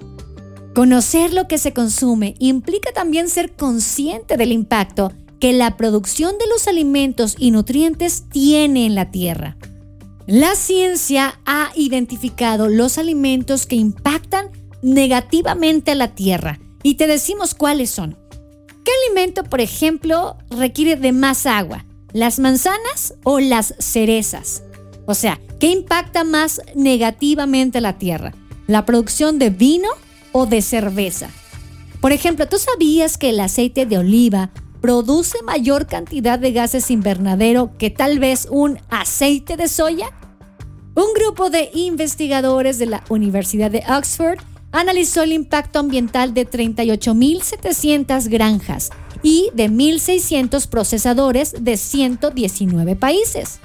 Conocer 0.74 1.34
lo 1.34 1.48
que 1.48 1.58
se 1.58 1.72
consume 1.72 2.34
implica 2.38 2.92
también 2.92 3.28
ser 3.28 3.52
consciente 3.56 4.36
del 4.36 4.52
impacto 4.52 5.12
que 5.40 5.52
la 5.52 5.76
producción 5.76 6.38
de 6.38 6.46
los 6.46 6.68
alimentos 6.68 7.34
y 7.38 7.50
nutrientes 7.50 8.24
tiene 8.30 8.86
en 8.86 8.94
la 8.94 9.10
Tierra. 9.10 9.56
La 10.26 10.54
ciencia 10.54 11.40
ha 11.44 11.72
identificado 11.74 12.68
los 12.68 12.98
alimentos 12.98 13.66
que 13.66 13.74
impactan 13.74 14.50
negativamente 14.80 15.90
a 15.90 15.96
la 15.96 16.14
Tierra 16.14 16.60
y 16.82 16.94
te 16.94 17.06
decimos 17.06 17.54
cuáles 17.54 17.90
son. 17.90 18.16
¿Qué 18.84 18.90
alimento, 19.06 19.44
por 19.44 19.60
ejemplo, 19.60 20.36
requiere 20.50 20.96
de 20.96 21.12
más 21.12 21.46
agua? 21.46 21.84
¿Las 22.12 22.38
manzanas 22.38 23.14
o 23.24 23.40
las 23.40 23.74
cerezas? 23.78 24.62
O 25.06 25.14
sea, 25.14 25.40
¿qué 25.58 25.68
impacta 25.68 26.24
más 26.24 26.60
negativamente 26.74 27.78
a 27.78 27.82
la 27.82 27.98
tierra? 27.98 28.32
¿La 28.66 28.86
producción 28.86 29.38
de 29.38 29.50
vino 29.50 29.88
o 30.32 30.46
de 30.46 30.62
cerveza? 30.62 31.30
Por 32.00 32.12
ejemplo, 32.12 32.48
¿tú 32.48 32.58
sabías 32.58 33.18
que 33.18 33.30
el 33.30 33.40
aceite 33.40 33.84
de 33.84 33.98
oliva 33.98 34.50
produce 34.80 35.42
mayor 35.42 35.86
cantidad 35.86 36.38
de 36.38 36.52
gases 36.52 36.90
invernadero 36.90 37.76
que 37.76 37.90
tal 37.90 38.18
vez 38.18 38.48
un 38.50 38.78
aceite 38.88 39.56
de 39.56 39.68
soya? 39.68 40.10
Un 40.94 41.12
grupo 41.14 41.50
de 41.50 41.70
investigadores 41.74 42.78
de 42.78 42.86
la 42.86 43.04
Universidad 43.08 43.70
de 43.70 43.84
Oxford 43.88 44.38
analizó 44.72 45.22
el 45.22 45.32
impacto 45.32 45.78
ambiental 45.78 46.34
de 46.34 46.48
38.700 46.48 48.28
granjas 48.28 48.90
y 49.22 49.50
de 49.54 49.68
1.600 49.68 50.68
procesadores 50.68 51.54
de 51.60 51.76
119 51.76 52.96
países. 52.96 53.60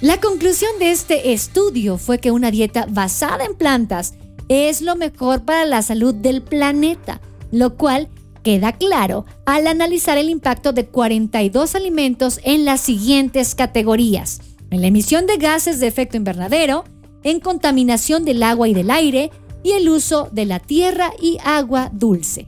La 0.00 0.20
conclusión 0.20 0.70
de 0.78 0.90
este 0.90 1.32
estudio 1.32 1.96
fue 1.96 2.18
que 2.18 2.30
una 2.30 2.50
dieta 2.50 2.86
basada 2.88 3.44
en 3.44 3.54
plantas 3.54 4.14
es 4.48 4.82
lo 4.82 4.94
mejor 4.94 5.44
para 5.44 5.64
la 5.64 5.82
salud 5.82 6.14
del 6.14 6.42
planeta, 6.42 7.20
lo 7.50 7.76
cual 7.76 8.08
queda 8.42 8.72
claro 8.72 9.24
al 9.44 9.66
analizar 9.66 10.18
el 10.18 10.28
impacto 10.28 10.72
de 10.72 10.86
42 10.86 11.74
alimentos 11.74 12.40
en 12.44 12.64
las 12.64 12.80
siguientes 12.80 13.54
categorías. 13.54 14.40
En 14.70 14.82
la 14.82 14.88
emisión 14.88 15.26
de 15.26 15.36
gases 15.36 15.80
de 15.80 15.86
efecto 15.86 16.16
invernadero, 16.16 16.84
en 17.24 17.40
contaminación 17.40 18.24
del 18.24 18.42
agua 18.42 18.68
y 18.68 18.74
del 18.74 18.90
aire, 18.90 19.30
y 19.66 19.72
el 19.72 19.88
uso 19.88 20.28
de 20.30 20.46
la 20.46 20.60
tierra 20.60 21.10
y 21.20 21.38
agua 21.44 21.90
dulce. 21.92 22.46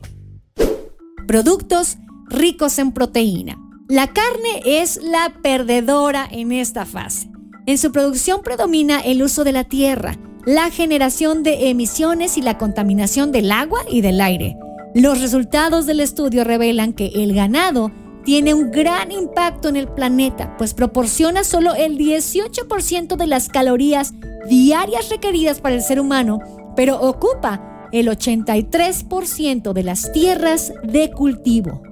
Productos 1.26 1.96
ricos 2.28 2.78
en 2.78 2.92
proteína. 2.92 3.58
La 3.88 4.06
carne 4.12 4.62
es 4.64 5.00
la 5.02 5.32
perdedora 5.42 6.28
en 6.30 6.52
esta 6.52 6.86
fase. 6.86 7.28
En 7.66 7.76
su 7.76 7.90
producción 7.90 8.44
predomina 8.44 9.00
el 9.00 9.20
uso 9.20 9.42
de 9.42 9.50
la 9.50 9.64
tierra, 9.64 10.16
la 10.46 10.70
generación 10.70 11.42
de 11.42 11.70
emisiones 11.70 12.38
y 12.38 12.42
la 12.42 12.56
contaminación 12.56 13.32
del 13.32 13.50
agua 13.50 13.80
y 13.90 14.00
del 14.00 14.20
aire. 14.20 14.56
Los 14.94 15.20
resultados 15.20 15.86
del 15.86 15.98
estudio 15.98 16.44
revelan 16.44 16.92
que 16.92 17.08
el 17.16 17.34
ganado 17.34 17.90
tiene 18.24 18.54
un 18.54 18.70
gran 18.70 19.10
impacto 19.10 19.68
en 19.68 19.74
el 19.74 19.88
planeta, 19.88 20.56
pues 20.56 20.72
proporciona 20.72 21.42
solo 21.42 21.74
el 21.74 21.98
18% 21.98 23.16
de 23.16 23.26
las 23.26 23.48
calorías 23.48 24.14
diarias 24.48 25.08
requeridas 25.08 25.60
para 25.60 25.74
el 25.74 25.82
ser 25.82 25.98
humano 25.98 26.38
pero 26.78 27.00
ocupa 27.00 27.88
el 27.90 28.06
83% 28.06 29.72
de 29.72 29.82
las 29.82 30.12
tierras 30.12 30.72
de 30.84 31.10
cultivo. 31.10 31.82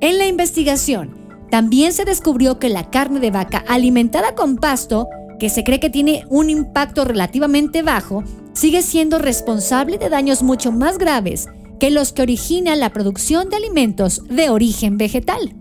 En 0.00 0.18
la 0.18 0.26
investigación, 0.26 1.14
también 1.48 1.92
se 1.92 2.04
descubrió 2.04 2.58
que 2.58 2.68
la 2.68 2.90
carne 2.90 3.20
de 3.20 3.30
vaca 3.30 3.62
alimentada 3.68 4.34
con 4.34 4.56
pasto, 4.56 5.08
que 5.38 5.48
se 5.48 5.62
cree 5.62 5.78
que 5.78 5.90
tiene 5.90 6.24
un 6.28 6.50
impacto 6.50 7.04
relativamente 7.04 7.82
bajo, 7.82 8.24
sigue 8.52 8.82
siendo 8.82 9.20
responsable 9.20 9.96
de 9.96 10.08
daños 10.08 10.42
mucho 10.42 10.72
más 10.72 10.98
graves 10.98 11.46
que 11.78 11.92
los 11.92 12.12
que 12.12 12.22
originan 12.22 12.80
la 12.80 12.90
producción 12.90 13.48
de 13.48 13.58
alimentos 13.58 14.24
de 14.28 14.50
origen 14.50 14.98
vegetal. 14.98 15.54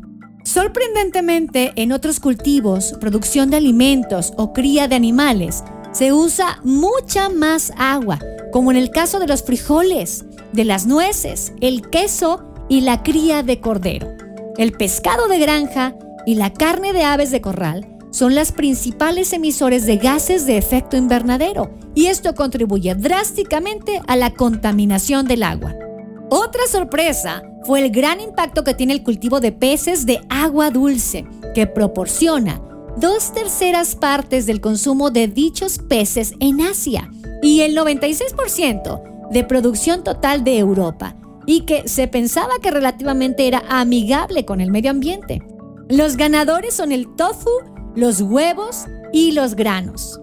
Sorprendentemente, 0.44 1.72
en 1.76 1.92
otros 1.92 2.20
cultivos, 2.20 2.96
producción 3.00 3.52
de 3.52 3.58
alimentos 3.58 4.34
o 4.38 4.54
cría 4.54 4.88
de 4.88 4.96
animales, 4.96 5.64
se 5.92 6.14
usa 6.14 6.60
mucha 6.64 7.30
más 7.30 7.72
agua, 7.78 8.18
como 8.52 8.72
en 8.72 8.78
el 8.78 8.92
caso 8.92 9.20
de 9.20 9.28
los 9.28 9.44
frijoles, 9.44 10.26
de 10.52 10.66
las 10.66 10.86
nueces, 10.86 11.54
el 11.62 11.90
queso 11.90 12.44
y 12.70 12.82
la 12.82 13.04
cría 13.04 13.44
de 13.44 13.60
cordero. 13.60 14.08
El 14.58 14.74
pescado 14.74 15.28
de 15.28 15.40
granja 15.40 15.96
y 16.26 16.36
la 16.36 16.54
carne 16.54 16.94
de 16.94 17.04
aves 17.04 17.32
de 17.32 17.42
corral 17.42 17.88
son 18.12 18.36
las 18.36 18.52
principales 18.52 19.32
emisores 19.32 19.86
de 19.86 19.98
gases 19.98 20.46
de 20.46 20.58
efecto 20.58 20.98
invernadero 20.98 21.72
y 21.96 22.08
esto 22.08 22.36
contribuye 22.36 22.94
drásticamente 22.94 24.02
a 24.08 24.18
la 24.18 24.32
contaminación 24.34 25.26
del 25.26 25.44
agua. 25.44 25.74
Otra 26.30 26.68
sorpresa 26.70 27.42
fue 27.64 27.82
el 27.82 27.92
gran 27.92 28.20
impacto 28.20 28.64
que 28.64 28.74
tiene 28.74 28.94
el 28.94 29.04
cultivo 29.04 29.40
de 29.40 29.52
peces 29.52 30.06
de 30.06 30.22
agua 30.30 30.72
dulce, 30.72 31.26
que 31.56 31.68
proporciona 31.68 32.62
dos 32.98 33.34
terceras 33.34 33.96
partes 33.96 34.46
del 34.46 34.60
consumo 34.60 35.10
de 35.12 35.28
dichos 35.28 35.78
peces 35.78 36.34
en 36.40 36.62
Asia 36.62 37.10
y 37.42 37.62
el 37.62 37.76
96% 37.76 39.30
de 39.32 39.44
producción 39.44 40.04
total 40.04 40.44
de 40.44 40.58
Europa, 40.58 41.16
y 41.46 41.62
que 41.62 41.88
se 41.88 42.08
pensaba 42.08 42.54
que 42.62 42.72
relativamente 42.72 43.48
era 43.48 43.64
amigable 43.70 44.46
con 44.46 44.62
el 44.62 44.72
medio 44.72 44.92
ambiente. 44.92 45.42
Los 45.90 46.18
ganadores 46.18 46.74
son 46.76 46.92
el 46.92 47.08
tofu, 47.16 47.50
los 47.96 48.22
huevos 48.22 48.86
y 49.12 49.32
los 49.32 49.56
granos. 49.56 50.20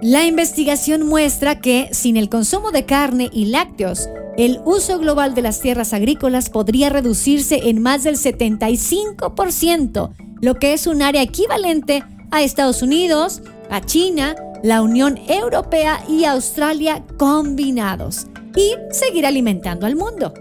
La 0.00 0.26
investigación 0.26 1.06
muestra 1.06 1.60
que 1.60 1.88
sin 1.92 2.16
el 2.16 2.28
consumo 2.28 2.72
de 2.72 2.84
carne 2.86 3.30
y 3.32 3.44
lácteos, 3.46 4.08
el 4.36 4.60
uso 4.64 4.98
global 4.98 5.34
de 5.34 5.42
las 5.42 5.60
tierras 5.60 5.92
agrícolas 5.92 6.50
podría 6.50 6.88
reducirse 6.88 7.68
en 7.68 7.82
más 7.82 8.02
del 8.02 8.16
75%, 8.16 10.10
lo 10.40 10.54
que 10.54 10.72
es 10.72 10.86
un 10.86 11.02
área 11.02 11.22
equivalente 11.22 12.02
a 12.30 12.42
Estados 12.42 12.82
Unidos, 12.82 13.42
a 13.70 13.80
China, 13.82 14.34
la 14.62 14.82
Unión 14.82 15.18
Europea 15.28 16.04
y 16.08 16.24
Australia 16.24 17.04
combinados, 17.16 18.26
y 18.56 18.74
seguir 18.90 19.26
alimentando 19.26 19.86
al 19.86 19.96
mundo. 19.96 20.32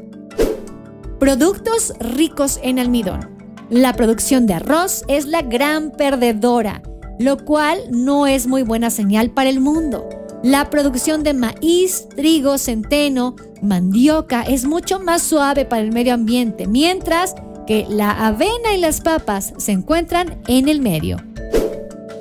Productos 1.19 1.93
ricos 1.99 2.59
en 2.63 2.79
almidón. 2.79 3.29
La 3.69 3.93
producción 3.93 4.47
de 4.47 4.55
arroz 4.55 5.03
es 5.07 5.25
la 5.25 5.41
gran 5.41 5.91
perdedora, 5.91 6.81
lo 7.19 7.37
cual 7.37 7.79
no 7.89 8.27
es 8.27 8.47
muy 8.47 8.63
buena 8.63 8.89
señal 8.89 9.31
para 9.31 9.49
el 9.49 9.59
mundo. 9.59 10.09
La 10.43 10.69
producción 10.69 11.23
de 11.23 11.33
maíz, 11.33 12.09
trigo, 12.09 12.57
centeno, 12.57 13.35
mandioca 13.61 14.41
es 14.41 14.65
mucho 14.65 14.99
más 14.99 15.21
suave 15.21 15.65
para 15.65 15.83
el 15.83 15.91
medio 15.91 16.13
ambiente, 16.13 16.67
mientras 16.67 17.35
que 17.67 17.85
la 17.87 18.27
avena 18.27 18.73
y 18.75 18.79
las 18.79 19.01
papas 19.01 19.53
se 19.57 19.71
encuentran 19.71 20.41
en 20.47 20.67
el 20.67 20.81
medio. 20.81 21.17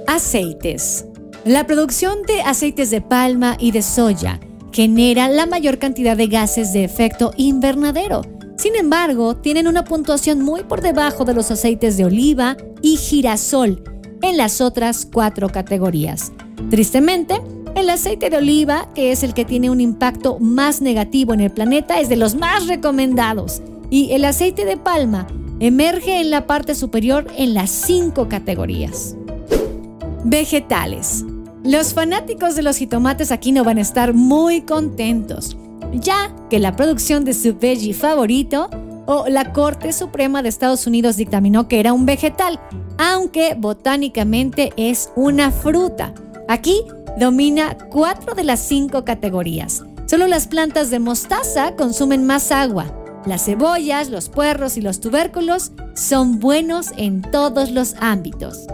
Aceites. 0.07 1.07
La 1.47 1.67
producción 1.67 2.19
de 2.27 2.43
aceites 2.43 2.91
de 2.91 3.01
palma 3.01 3.57
y 3.59 3.71
de 3.71 3.81
soya 3.81 4.41
genera 4.73 5.27
la 5.31 5.47
mayor 5.47 5.79
cantidad 5.79 6.15
de 6.15 6.27
gases 6.27 6.75
de 6.75 6.85
efecto 6.85 7.33
invernadero. 7.39 8.21
Sin 8.59 8.77
embargo, 8.77 9.37
tienen 9.37 9.67
una 9.67 9.85
puntuación 9.85 10.43
muy 10.43 10.65
por 10.65 10.83
debajo 10.83 11.25
de 11.25 11.33
los 11.33 11.51
aceites 11.51 11.97
de 11.97 12.05
oliva 12.05 12.59
y 12.83 12.99
girasol 12.99 13.83
en 14.21 14.37
las 14.37 14.61
otras 14.61 15.09
cuatro 15.11 15.49
categorías. 15.49 16.31
Tristemente, 16.69 17.41
el 17.75 17.89
aceite 17.89 18.29
de 18.29 18.37
oliva, 18.37 18.93
que 18.95 19.11
es 19.11 19.23
el 19.23 19.33
que 19.33 19.47
tiene 19.47 19.71
un 19.71 19.81
impacto 19.81 20.39
más 20.41 20.83
negativo 20.83 21.33
en 21.33 21.41
el 21.41 21.51
planeta, 21.51 22.01
es 22.01 22.11
de 22.11 22.17
los 22.17 22.35
más 22.35 22.67
recomendados. 22.67 23.63
Y 23.89 24.13
el 24.13 24.27
aceite 24.27 24.67
de 24.67 24.77
palma 24.77 25.27
emerge 25.59 26.21
en 26.21 26.31
la 26.31 26.47
parte 26.47 26.75
superior 26.75 27.27
en 27.35 27.55
las 27.55 27.71
cinco 27.71 28.29
categorías. 28.29 29.17
Vegetales. 30.23 31.25
Los 31.65 31.93
fanáticos 31.93 32.57
de 32.57 32.63
los 32.63 32.79
jitomates 32.79 33.31
aquí 33.31 33.53
no 33.53 33.65
van 33.65 33.77
a 33.77 33.83
estar 33.83 34.15
muy 34.15 34.63
contentos, 34.63 35.59
ya 35.93 36.35
que 36.49 36.59
la 36.59 36.75
producción 36.75 37.25
de 37.25 37.35
su 37.35 37.55
veggie 37.55 37.93
favorito 37.93 38.71
o 39.05 39.27
la 39.29 39.53
Corte 39.53 39.93
Suprema 39.93 40.43
de 40.43 40.49
Estados 40.49 40.87
Unidos 40.87 41.17
dictaminó 41.17 41.69
que 41.69 41.79
era 41.79 41.93
un 41.93 42.07
vegetal, 42.07 42.59
aunque 42.97 43.55
botánicamente 43.59 44.73
es 44.79 45.11
una 45.17 45.51
fruta. 45.51 46.15
Aquí 46.49 46.83
domina 47.19 47.77
cuatro 47.91 48.35
de 48.35 48.45
las 48.45 48.61
cinco 48.61 49.05
categorías. 49.05 49.85
Solo 50.07 50.29
las 50.29 50.47
plantas 50.47 50.91
de 50.91 50.99
mostaza 50.99 51.77
consumen 51.77 52.25
más 52.25 52.53
agua. 52.53 52.87
Las 53.27 53.45
cebollas, 53.45 54.09
los 54.09 54.31
puerros 54.31 54.79
y 54.79 54.81
los 54.81 55.01
tubérculos 55.01 55.73
son 55.95 56.41
buenos 56.41 56.87
en 56.97 57.21
todos 57.21 57.71
los 57.71 57.97
ámbitos. 58.01 58.67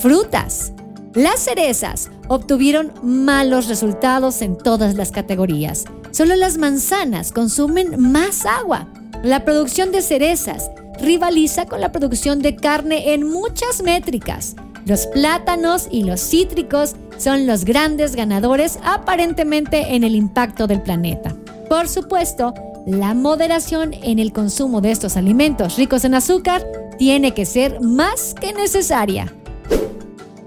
Frutas. 0.00 0.74
Las 1.18 1.40
cerezas 1.40 2.12
obtuvieron 2.28 2.92
malos 3.02 3.66
resultados 3.66 4.40
en 4.40 4.56
todas 4.56 4.94
las 4.94 5.10
categorías. 5.10 5.84
Solo 6.12 6.36
las 6.36 6.58
manzanas 6.58 7.32
consumen 7.32 8.00
más 8.00 8.46
agua. 8.46 8.86
La 9.24 9.44
producción 9.44 9.90
de 9.90 10.00
cerezas 10.00 10.70
rivaliza 11.00 11.66
con 11.66 11.80
la 11.80 11.90
producción 11.90 12.38
de 12.38 12.54
carne 12.54 13.14
en 13.14 13.24
muchas 13.28 13.82
métricas. 13.82 14.54
Los 14.86 15.08
plátanos 15.08 15.88
y 15.90 16.04
los 16.04 16.20
cítricos 16.20 16.94
son 17.16 17.48
los 17.48 17.64
grandes 17.64 18.14
ganadores 18.14 18.78
aparentemente 18.84 19.96
en 19.96 20.04
el 20.04 20.14
impacto 20.14 20.68
del 20.68 20.82
planeta. 20.82 21.34
Por 21.68 21.88
supuesto, 21.88 22.54
la 22.86 23.12
moderación 23.14 23.92
en 23.92 24.20
el 24.20 24.32
consumo 24.32 24.80
de 24.80 24.92
estos 24.92 25.16
alimentos 25.16 25.78
ricos 25.78 26.04
en 26.04 26.14
azúcar 26.14 26.64
tiene 26.96 27.34
que 27.34 27.44
ser 27.44 27.80
más 27.80 28.34
que 28.40 28.52
necesaria. 28.52 29.34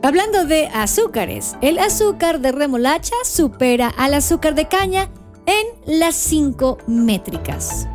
Hablando 0.03 0.45
de 0.45 0.65
azúcares, 0.73 1.55
el 1.61 1.77
azúcar 1.77 2.41
de 2.41 2.51
remolacha 2.51 3.13
supera 3.23 3.87
al 3.87 4.15
azúcar 4.15 4.55
de 4.55 4.67
caña 4.67 5.11
en 5.45 5.99
las 5.99 6.15
5 6.15 6.79
métricas. 6.87 7.87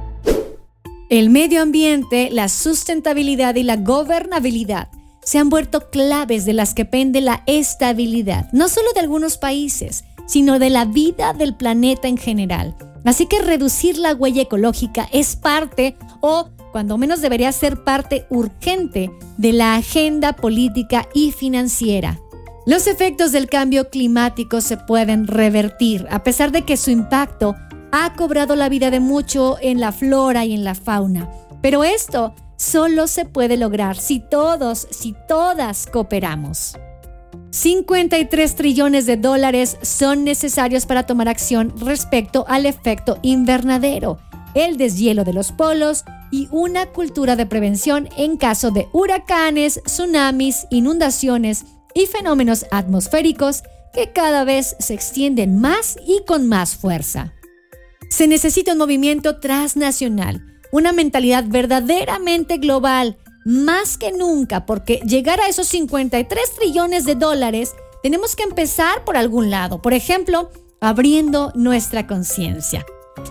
El 1.11 1.31
medio 1.31 1.63
ambiente, 1.63 2.29
la 2.31 2.49
sustentabilidad 2.49 3.57
y 3.57 3.65
la 3.65 3.77
gobernabilidad 3.77 4.89
se 5.25 5.39
han 5.39 5.51
vuelto 5.51 5.91
claves 5.91 6.45
de 6.45 6.53
las 6.53 6.75
que 6.75 6.85
pende 6.85 7.21
la 7.21 7.43
estabilidad, 7.47 8.49
no 8.53 8.69
solo 8.69 8.93
de 8.95 9.01
algunos 9.01 9.37
países, 9.37 10.05
sino 10.27 10.61
de 10.61 10.71
la 10.71 10.85
vida 10.85 11.33
del 11.33 11.57
planeta 11.57 12.07
en 12.07 12.19
general. 12.19 12.77
Así 13.05 13.27
que 13.27 13.43
reducir 13.43 13.99
la 13.99 14.15
huella 14.15 14.43
ecológica 14.43 15.09
es 15.13 15.35
parte 15.35 15.97
o 16.21 16.51
cuando 16.77 16.99
menos 16.99 17.23
debería 17.23 17.53
ser 17.53 17.85
parte 17.85 18.27
urgente 18.29 19.11
de 19.39 19.55
la 19.55 19.77
agenda 19.77 20.35
política 20.35 21.09
y 21.15 21.33
financiera. 21.33 22.21
Los 22.67 22.87
efectos 22.87 23.33
del 23.33 23.49
cambio 23.49 23.89
climático 23.89 24.61
se 24.61 24.77
pueden 24.77 25.27
revertir, 25.27 26.07
a 26.11 26.23
pesar 26.23 26.53
de 26.53 26.67
que 26.67 26.77
su 26.77 26.91
impacto 26.91 27.57
ha 27.93 28.13
cobrado 28.13 28.57
la 28.57 28.69
vida 28.69 28.91
de 28.91 29.01
mucho 29.01 29.57
en 29.63 29.81
la 29.81 29.91
flora 29.91 30.45
y 30.45 30.53
en 30.53 30.65
la 30.65 30.75
fauna. 30.75 31.31
Pero 31.63 31.83
esto 31.83 32.35
solo 32.57 33.07
se 33.07 33.25
puede 33.25 33.57
lograr 33.57 33.97
si 33.97 34.21
todos, 34.21 34.87
si 34.91 35.15
todas 35.27 35.87
cooperamos. 35.87 36.77
53 37.53 38.55
trillones 38.55 39.07
de 39.07 39.17
dólares 39.17 39.79
son 39.81 40.25
necesarios 40.25 40.85
para 40.85 41.05
tomar 41.07 41.29
acción 41.29 41.73
respecto 41.81 42.45
al 42.49 42.67
efecto 42.67 43.19
invernadero, 43.23 44.19
el 44.57 44.79
deshielo 44.79 45.23
de 45.23 45.35
los 45.35 45.53
polos 45.53 46.05
y 46.33 46.49
una 46.51 46.87
cultura 46.87 47.37
de 47.37 47.47
prevención 47.47 48.09
en 48.17 48.39
caso 48.39 48.71
de 48.71 48.89
huracanes, 48.93 49.83
tsunamis, 49.85 50.67
inundaciones 50.71 51.67
y 51.95 52.07
fenómenos 52.07 52.67
atmosféricos 52.71 53.63
que 53.93 54.13
cada 54.13 54.45
vez 54.45 54.75
se 54.79 54.95
extienden 54.95 55.61
más 55.61 55.97
y 56.07 56.23
con 56.27 56.49
más 56.49 56.75
fuerza. 56.75 57.35
Se 58.09 58.27
necesita 58.27 58.73
un 58.73 58.79
movimiento 58.79 59.41
transnacional, 59.41 60.43
una 60.73 60.93
mentalidad 60.93 61.45
verdaderamente 61.47 62.57
global, 62.57 63.19
más 63.45 63.99
que 63.99 64.11
nunca, 64.11 64.65
porque 64.65 65.01
llegar 65.07 65.41
a 65.41 65.49
esos 65.49 65.69
53 65.69 66.55
trillones 66.59 67.05
de 67.05 67.15
dólares 67.15 67.75
tenemos 68.03 68.37
que 68.37 68.43
empezar 68.43 69.05
por 69.05 69.17
algún 69.17 69.51
lado, 69.51 69.83
por 69.83 69.93
ejemplo, 69.93 70.51
abriendo 70.81 71.53
nuestra 71.55 72.07
conciencia. 72.07 72.85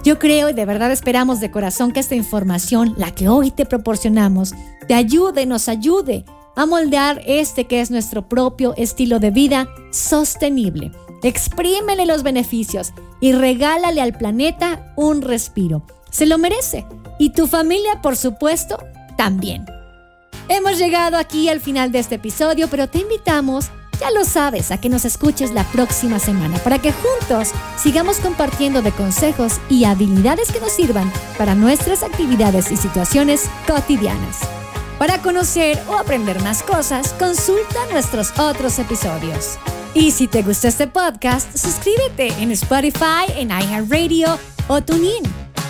Yo 0.03 0.19
creo 0.19 0.49
y 0.49 0.53
de 0.53 0.65
verdad 0.65 0.91
esperamos 0.91 1.39
de 1.39 1.51
corazón 1.51 1.91
que 1.91 1.99
esta 1.99 2.15
información, 2.15 2.93
la 2.97 3.11
que 3.11 3.27
hoy 3.27 3.51
te 3.51 3.65
proporcionamos, 3.65 4.53
te 4.87 4.93
ayude, 4.93 5.45
nos 5.45 5.67
ayude 5.67 6.25
a 6.55 6.65
moldear 6.65 7.21
este 7.25 7.65
que 7.65 7.81
es 7.81 7.91
nuestro 7.91 8.27
propio 8.27 8.73
estilo 8.77 9.19
de 9.19 9.31
vida 9.31 9.67
sostenible. 9.91 10.91
Exprímele 11.23 12.05
los 12.05 12.23
beneficios 12.23 12.93
y 13.19 13.33
regálale 13.33 14.01
al 14.01 14.17
planeta 14.17 14.93
un 14.95 15.21
respiro. 15.21 15.85
Se 16.11 16.25
lo 16.25 16.37
merece. 16.37 16.85
Y 17.17 17.31
tu 17.31 17.47
familia, 17.47 18.01
por 18.01 18.15
supuesto, 18.15 18.77
también. 19.17 19.65
Hemos 20.47 20.77
llegado 20.77 21.17
aquí 21.17 21.49
al 21.49 21.59
final 21.61 21.91
de 21.91 21.99
este 21.99 22.15
episodio, 22.15 22.67
pero 22.69 22.87
te 22.87 22.99
invitamos 22.99 23.71
ya 23.99 24.12
lo 24.12 24.25
sabes, 24.25 24.71
a 24.71 24.79
que 24.79 24.89
nos 24.89 25.05
escuches 25.05 25.51
la 25.51 25.63
próxima 25.65 26.19
semana 26.19 26.58
para 26.60 26.79
que 26.79 26.91
juntos 26.91 27.51
sigamos 27.77 28.17
compartiendo 28.19 28.81
de 28.81 28.91
consejos 28.91 29.60
y 29.69 29.86
habilidades 29.86 30.51
que 30.51 30.60
nos 30.60 30.71
sirvan 30.71 31.12
para 31.38 31.55
nuestras 31.55 32.03
actividades 32.03 32.71
y 32.71 32.77
situaciones 32.77 33.49
cotidianas. 33.67 34.39
Para 34.97 35.21
conocer 35.21 35.81
o 35.89 35.95
aprender 35.95 36.41
más 36.41 36.63
cosas, 36.63 37.13
consulta 37.19 37.86
nuestros 37.91 38.31
otros 38.39 38.79
episodios. 38.79 39.58
Y 39.93 40.12
si 40.12 40.27
te 40.27 40.41
gustó 40.41 40.67
este 40.67 40.88
podcast, 40.88 41.55
suscríbete 41.58 42.27
en 42.41 42.51
Spotify, 42.51 43.25
en 43.36 43.49
iHeartRadio 43.49 44.38
o 44.67 44.81
TuneIn. 44.81 45.23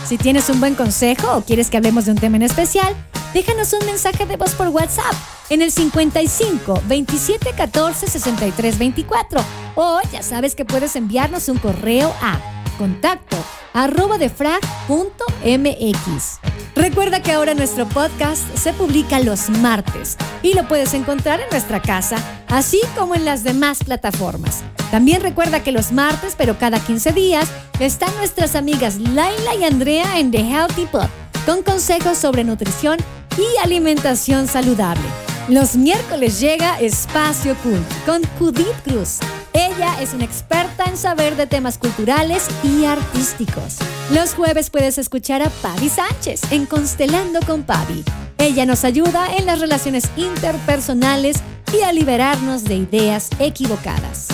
Si 0.07 0.17
tienes 0.17 0.49
un 0.49 0.59
buen 0.59 0.75
consejo 0.75 1.37
o 1.37 1.41
quieres 1.41 1.69
que 1.69 1.77
hablemos 1.77 2.05
de 2.05 2.11
un 2.11 2.17
tema 2.17 2.35
en 2.35 2.43
especial, 2.43 2.95
déjanos 3.35 3.73
un 3.73 3.85
mensaje 3.85 4.25
de 4.25 4.37
voz 4.37 4.55
por 4.55 4.69
WhatsApp 4.69 5.13
en 5.49 5.61
el 5.61 5.69
55 5.69 6.83
27 6.87 7.51
14 7.51 8.07
63 8.07 8.77
24. 8.77 9.41
O 9.75 9.99
ya 10.09 10.23
sabes 10.23 10.55
que 10.55 10.63
puedes 10.63 10.95
enviarnos 10.95 11.49
un 11.49 11.57
correo 11.57 12.15
a 12.21 12.39
contacto 12.77 13.35
arroba 13.73 14.17
MX. 14.17 16.39
Recuerda 16.75 17.21
que 17.21 17.33
ahora 17.33 17.53
nuestro 17.53 17.85
podcast 17.89 18.41
se 18.57 18.71
publica 18.71 19.19
los 19.19 19.49
martes 19.49 20.15
y 20.41 20.53
lo 20.53 20.65
puedes 20.69 20.93
encontrar 20.93 21.41
en 21.41 21.49
nuestra 21.49 21.81
casa, 21.81 22.15
así 22.47 22.79
como 22.97 23.15
en 23.15 23.25
las 23.25 23.43
demás 23.43 23.83
plataformas. 23.83 24.63
También 24.91 25.21
recuerda 25.21 25.61
que 25.61 25.73
los 25.73 25.91
martes, 25.91 26.35
pero 26.37 26.57
cada 26.57 26.79
15 26.79 27.11
días, 27.11 27.49
están 27.81 28.15
nuestras 28.15 28.55
amigas 28.55 28.97
Laila 28.97 29.55
y 29.59 29.65
Andrea 29.65 30.19
en 30.19 30.31
The 30.31 30.39
Healthy 30.39 30.85
Pod, 30.85 31.09
con 31.45 31.63
consejos 31.63 32.17
sobre 32.17 32.45
nutrición 32.45 32.97
y 33.37 33.57
alimentación 33.63 34.47
saludable. 34.47 35.03
Los 35.47 35.75
miércoles 35.75 36.39
llega 36.39 36.79
Espacio 36.79 37.55
Cool 37.61 37.83
con 38.05 38.23
Judith 38.39 38.75
Cruz. 38.83 39.19
Ella 39.53 40.01
es 40.01 40.13
una 40.13 40.25
experta 40.25 40.85
en 40.85 40.97
saber 40.97 41.35
de 41.35 41.45
temas 41.45 41.77
culturales 41.77 42.47
y 42.63 42.85
artísticos. 42.85 43.77
Los 44.11 44.33
jueves 44.33 44.69
puedes 44.69 44.97
escuchar 44.97 45.43
a 45.43 45.49
Pavi 45.49 45.89
Sánchez 45.89 46.51
en 46.51 46.65
Constelando 46.65 47.39
con 47.45 47.63
Pavi. 47.63 48.03
Ella 48.37 48.65
nos 48.65 48.83
ayuda 48.83 49.35
en 49.35 49.45
las 49.45 49.59
relaciones 49.59 50.09
interpersonales 50.17 51.37
y 51.77 51.81
a 51.83 51.91
liberarnos 51.91 52.63
de 52.63 52.75
ideas 52.75 53.29
equivocadas. 53.39 54.27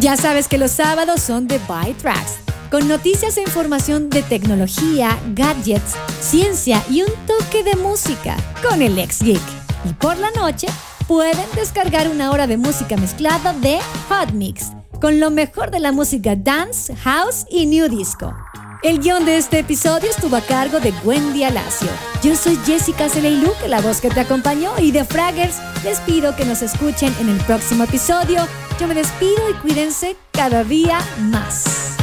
Ya 0.00 0.16
sabes 0.16 0.48
que 0.48 0.58
los 0.58 0.70
sábados 0.70 1.22
son 1.22 1.48
de 1.48 1.58
By 1.66 1.94
Tracks, 1.94 2.36
con 2.70 2.88
noticias 2.88 3.36
e 3.36 3.42
información 3.42 4.10
de 4.10 4.22
tecnología, 4.22 5.18
gadgets, 5.34 5.94
ciencia 6.20 6.82
y 6.90 7.02
un 7.02 7.10
toque 7.26 7.64
de 7.64 7.76
música 7.76 8.36
con 8.68 8.82
el 8.82 8.98
ex 8.98 9.20
geek 9.22 9.40
y 9.84 9.92
por 9.94 10.16
la 10.18 10.30
noche 10.32 10.66
pueden 11.06 11.46
descargar 11.54 12.08
una 12.08 12.30
hora 12.30 12.46
de 12.46 12.56
música 12.56 12.96
mezclada 12.96 13.54
de 13.54 13.78
Hot 14.08 14.32
Mix, 14.32 14.72
con 15.00 15.20
lo 15.20 15.30
mejor 15.30 15.70
de 15.70 15.80
la 15.80 15.92
música 15.92 16.36
dance, 16.36 16.94
house 16.96 17.46
y 17.48 17.66
new 17.66 17.88
disco. 17.88 18.34
El 18.82 19.00
guion 19.00 19.24
de 19.24 19.38
este 19.38 19.60
episodio 19.60 20.08
estuvo 20.08 20.36
a 20.36 20.40
cargo 20.40 20.78
de 20.78 20.92
Wendy 21.02 21.42
Alacio. 21.42 21.88
Yo 22.22 22.36
soy 22.36 22.56
Jessica 22.64 23.08
Celeiluque, 23.08 23.66
la 23.66 23.80
voz 23.80 24.00
que 24.00 24.08
te 24.08 24.20
acompañó, 24.20 24.70
y 24.78 24.92
de 24.92 25.04
Fraggers 25.04 25.56
les 25.82 25.98
pido 26.00 26.36
que 26.36 26.44
nos 26.44 26.62
escuchen 26.62 27.12
en 27.20 27.28
el 27.28 27.38
próximo 27.38 27.84
episodio. 27.84 28.46
Yo 28.78 28.86
me 28.86 28.94
despido 28.94 29.50
y 29.50 29.54
cuídense 29.54 30.16
cada 30.30 30.62
día 30.62 31.00
más. 31.22 31.96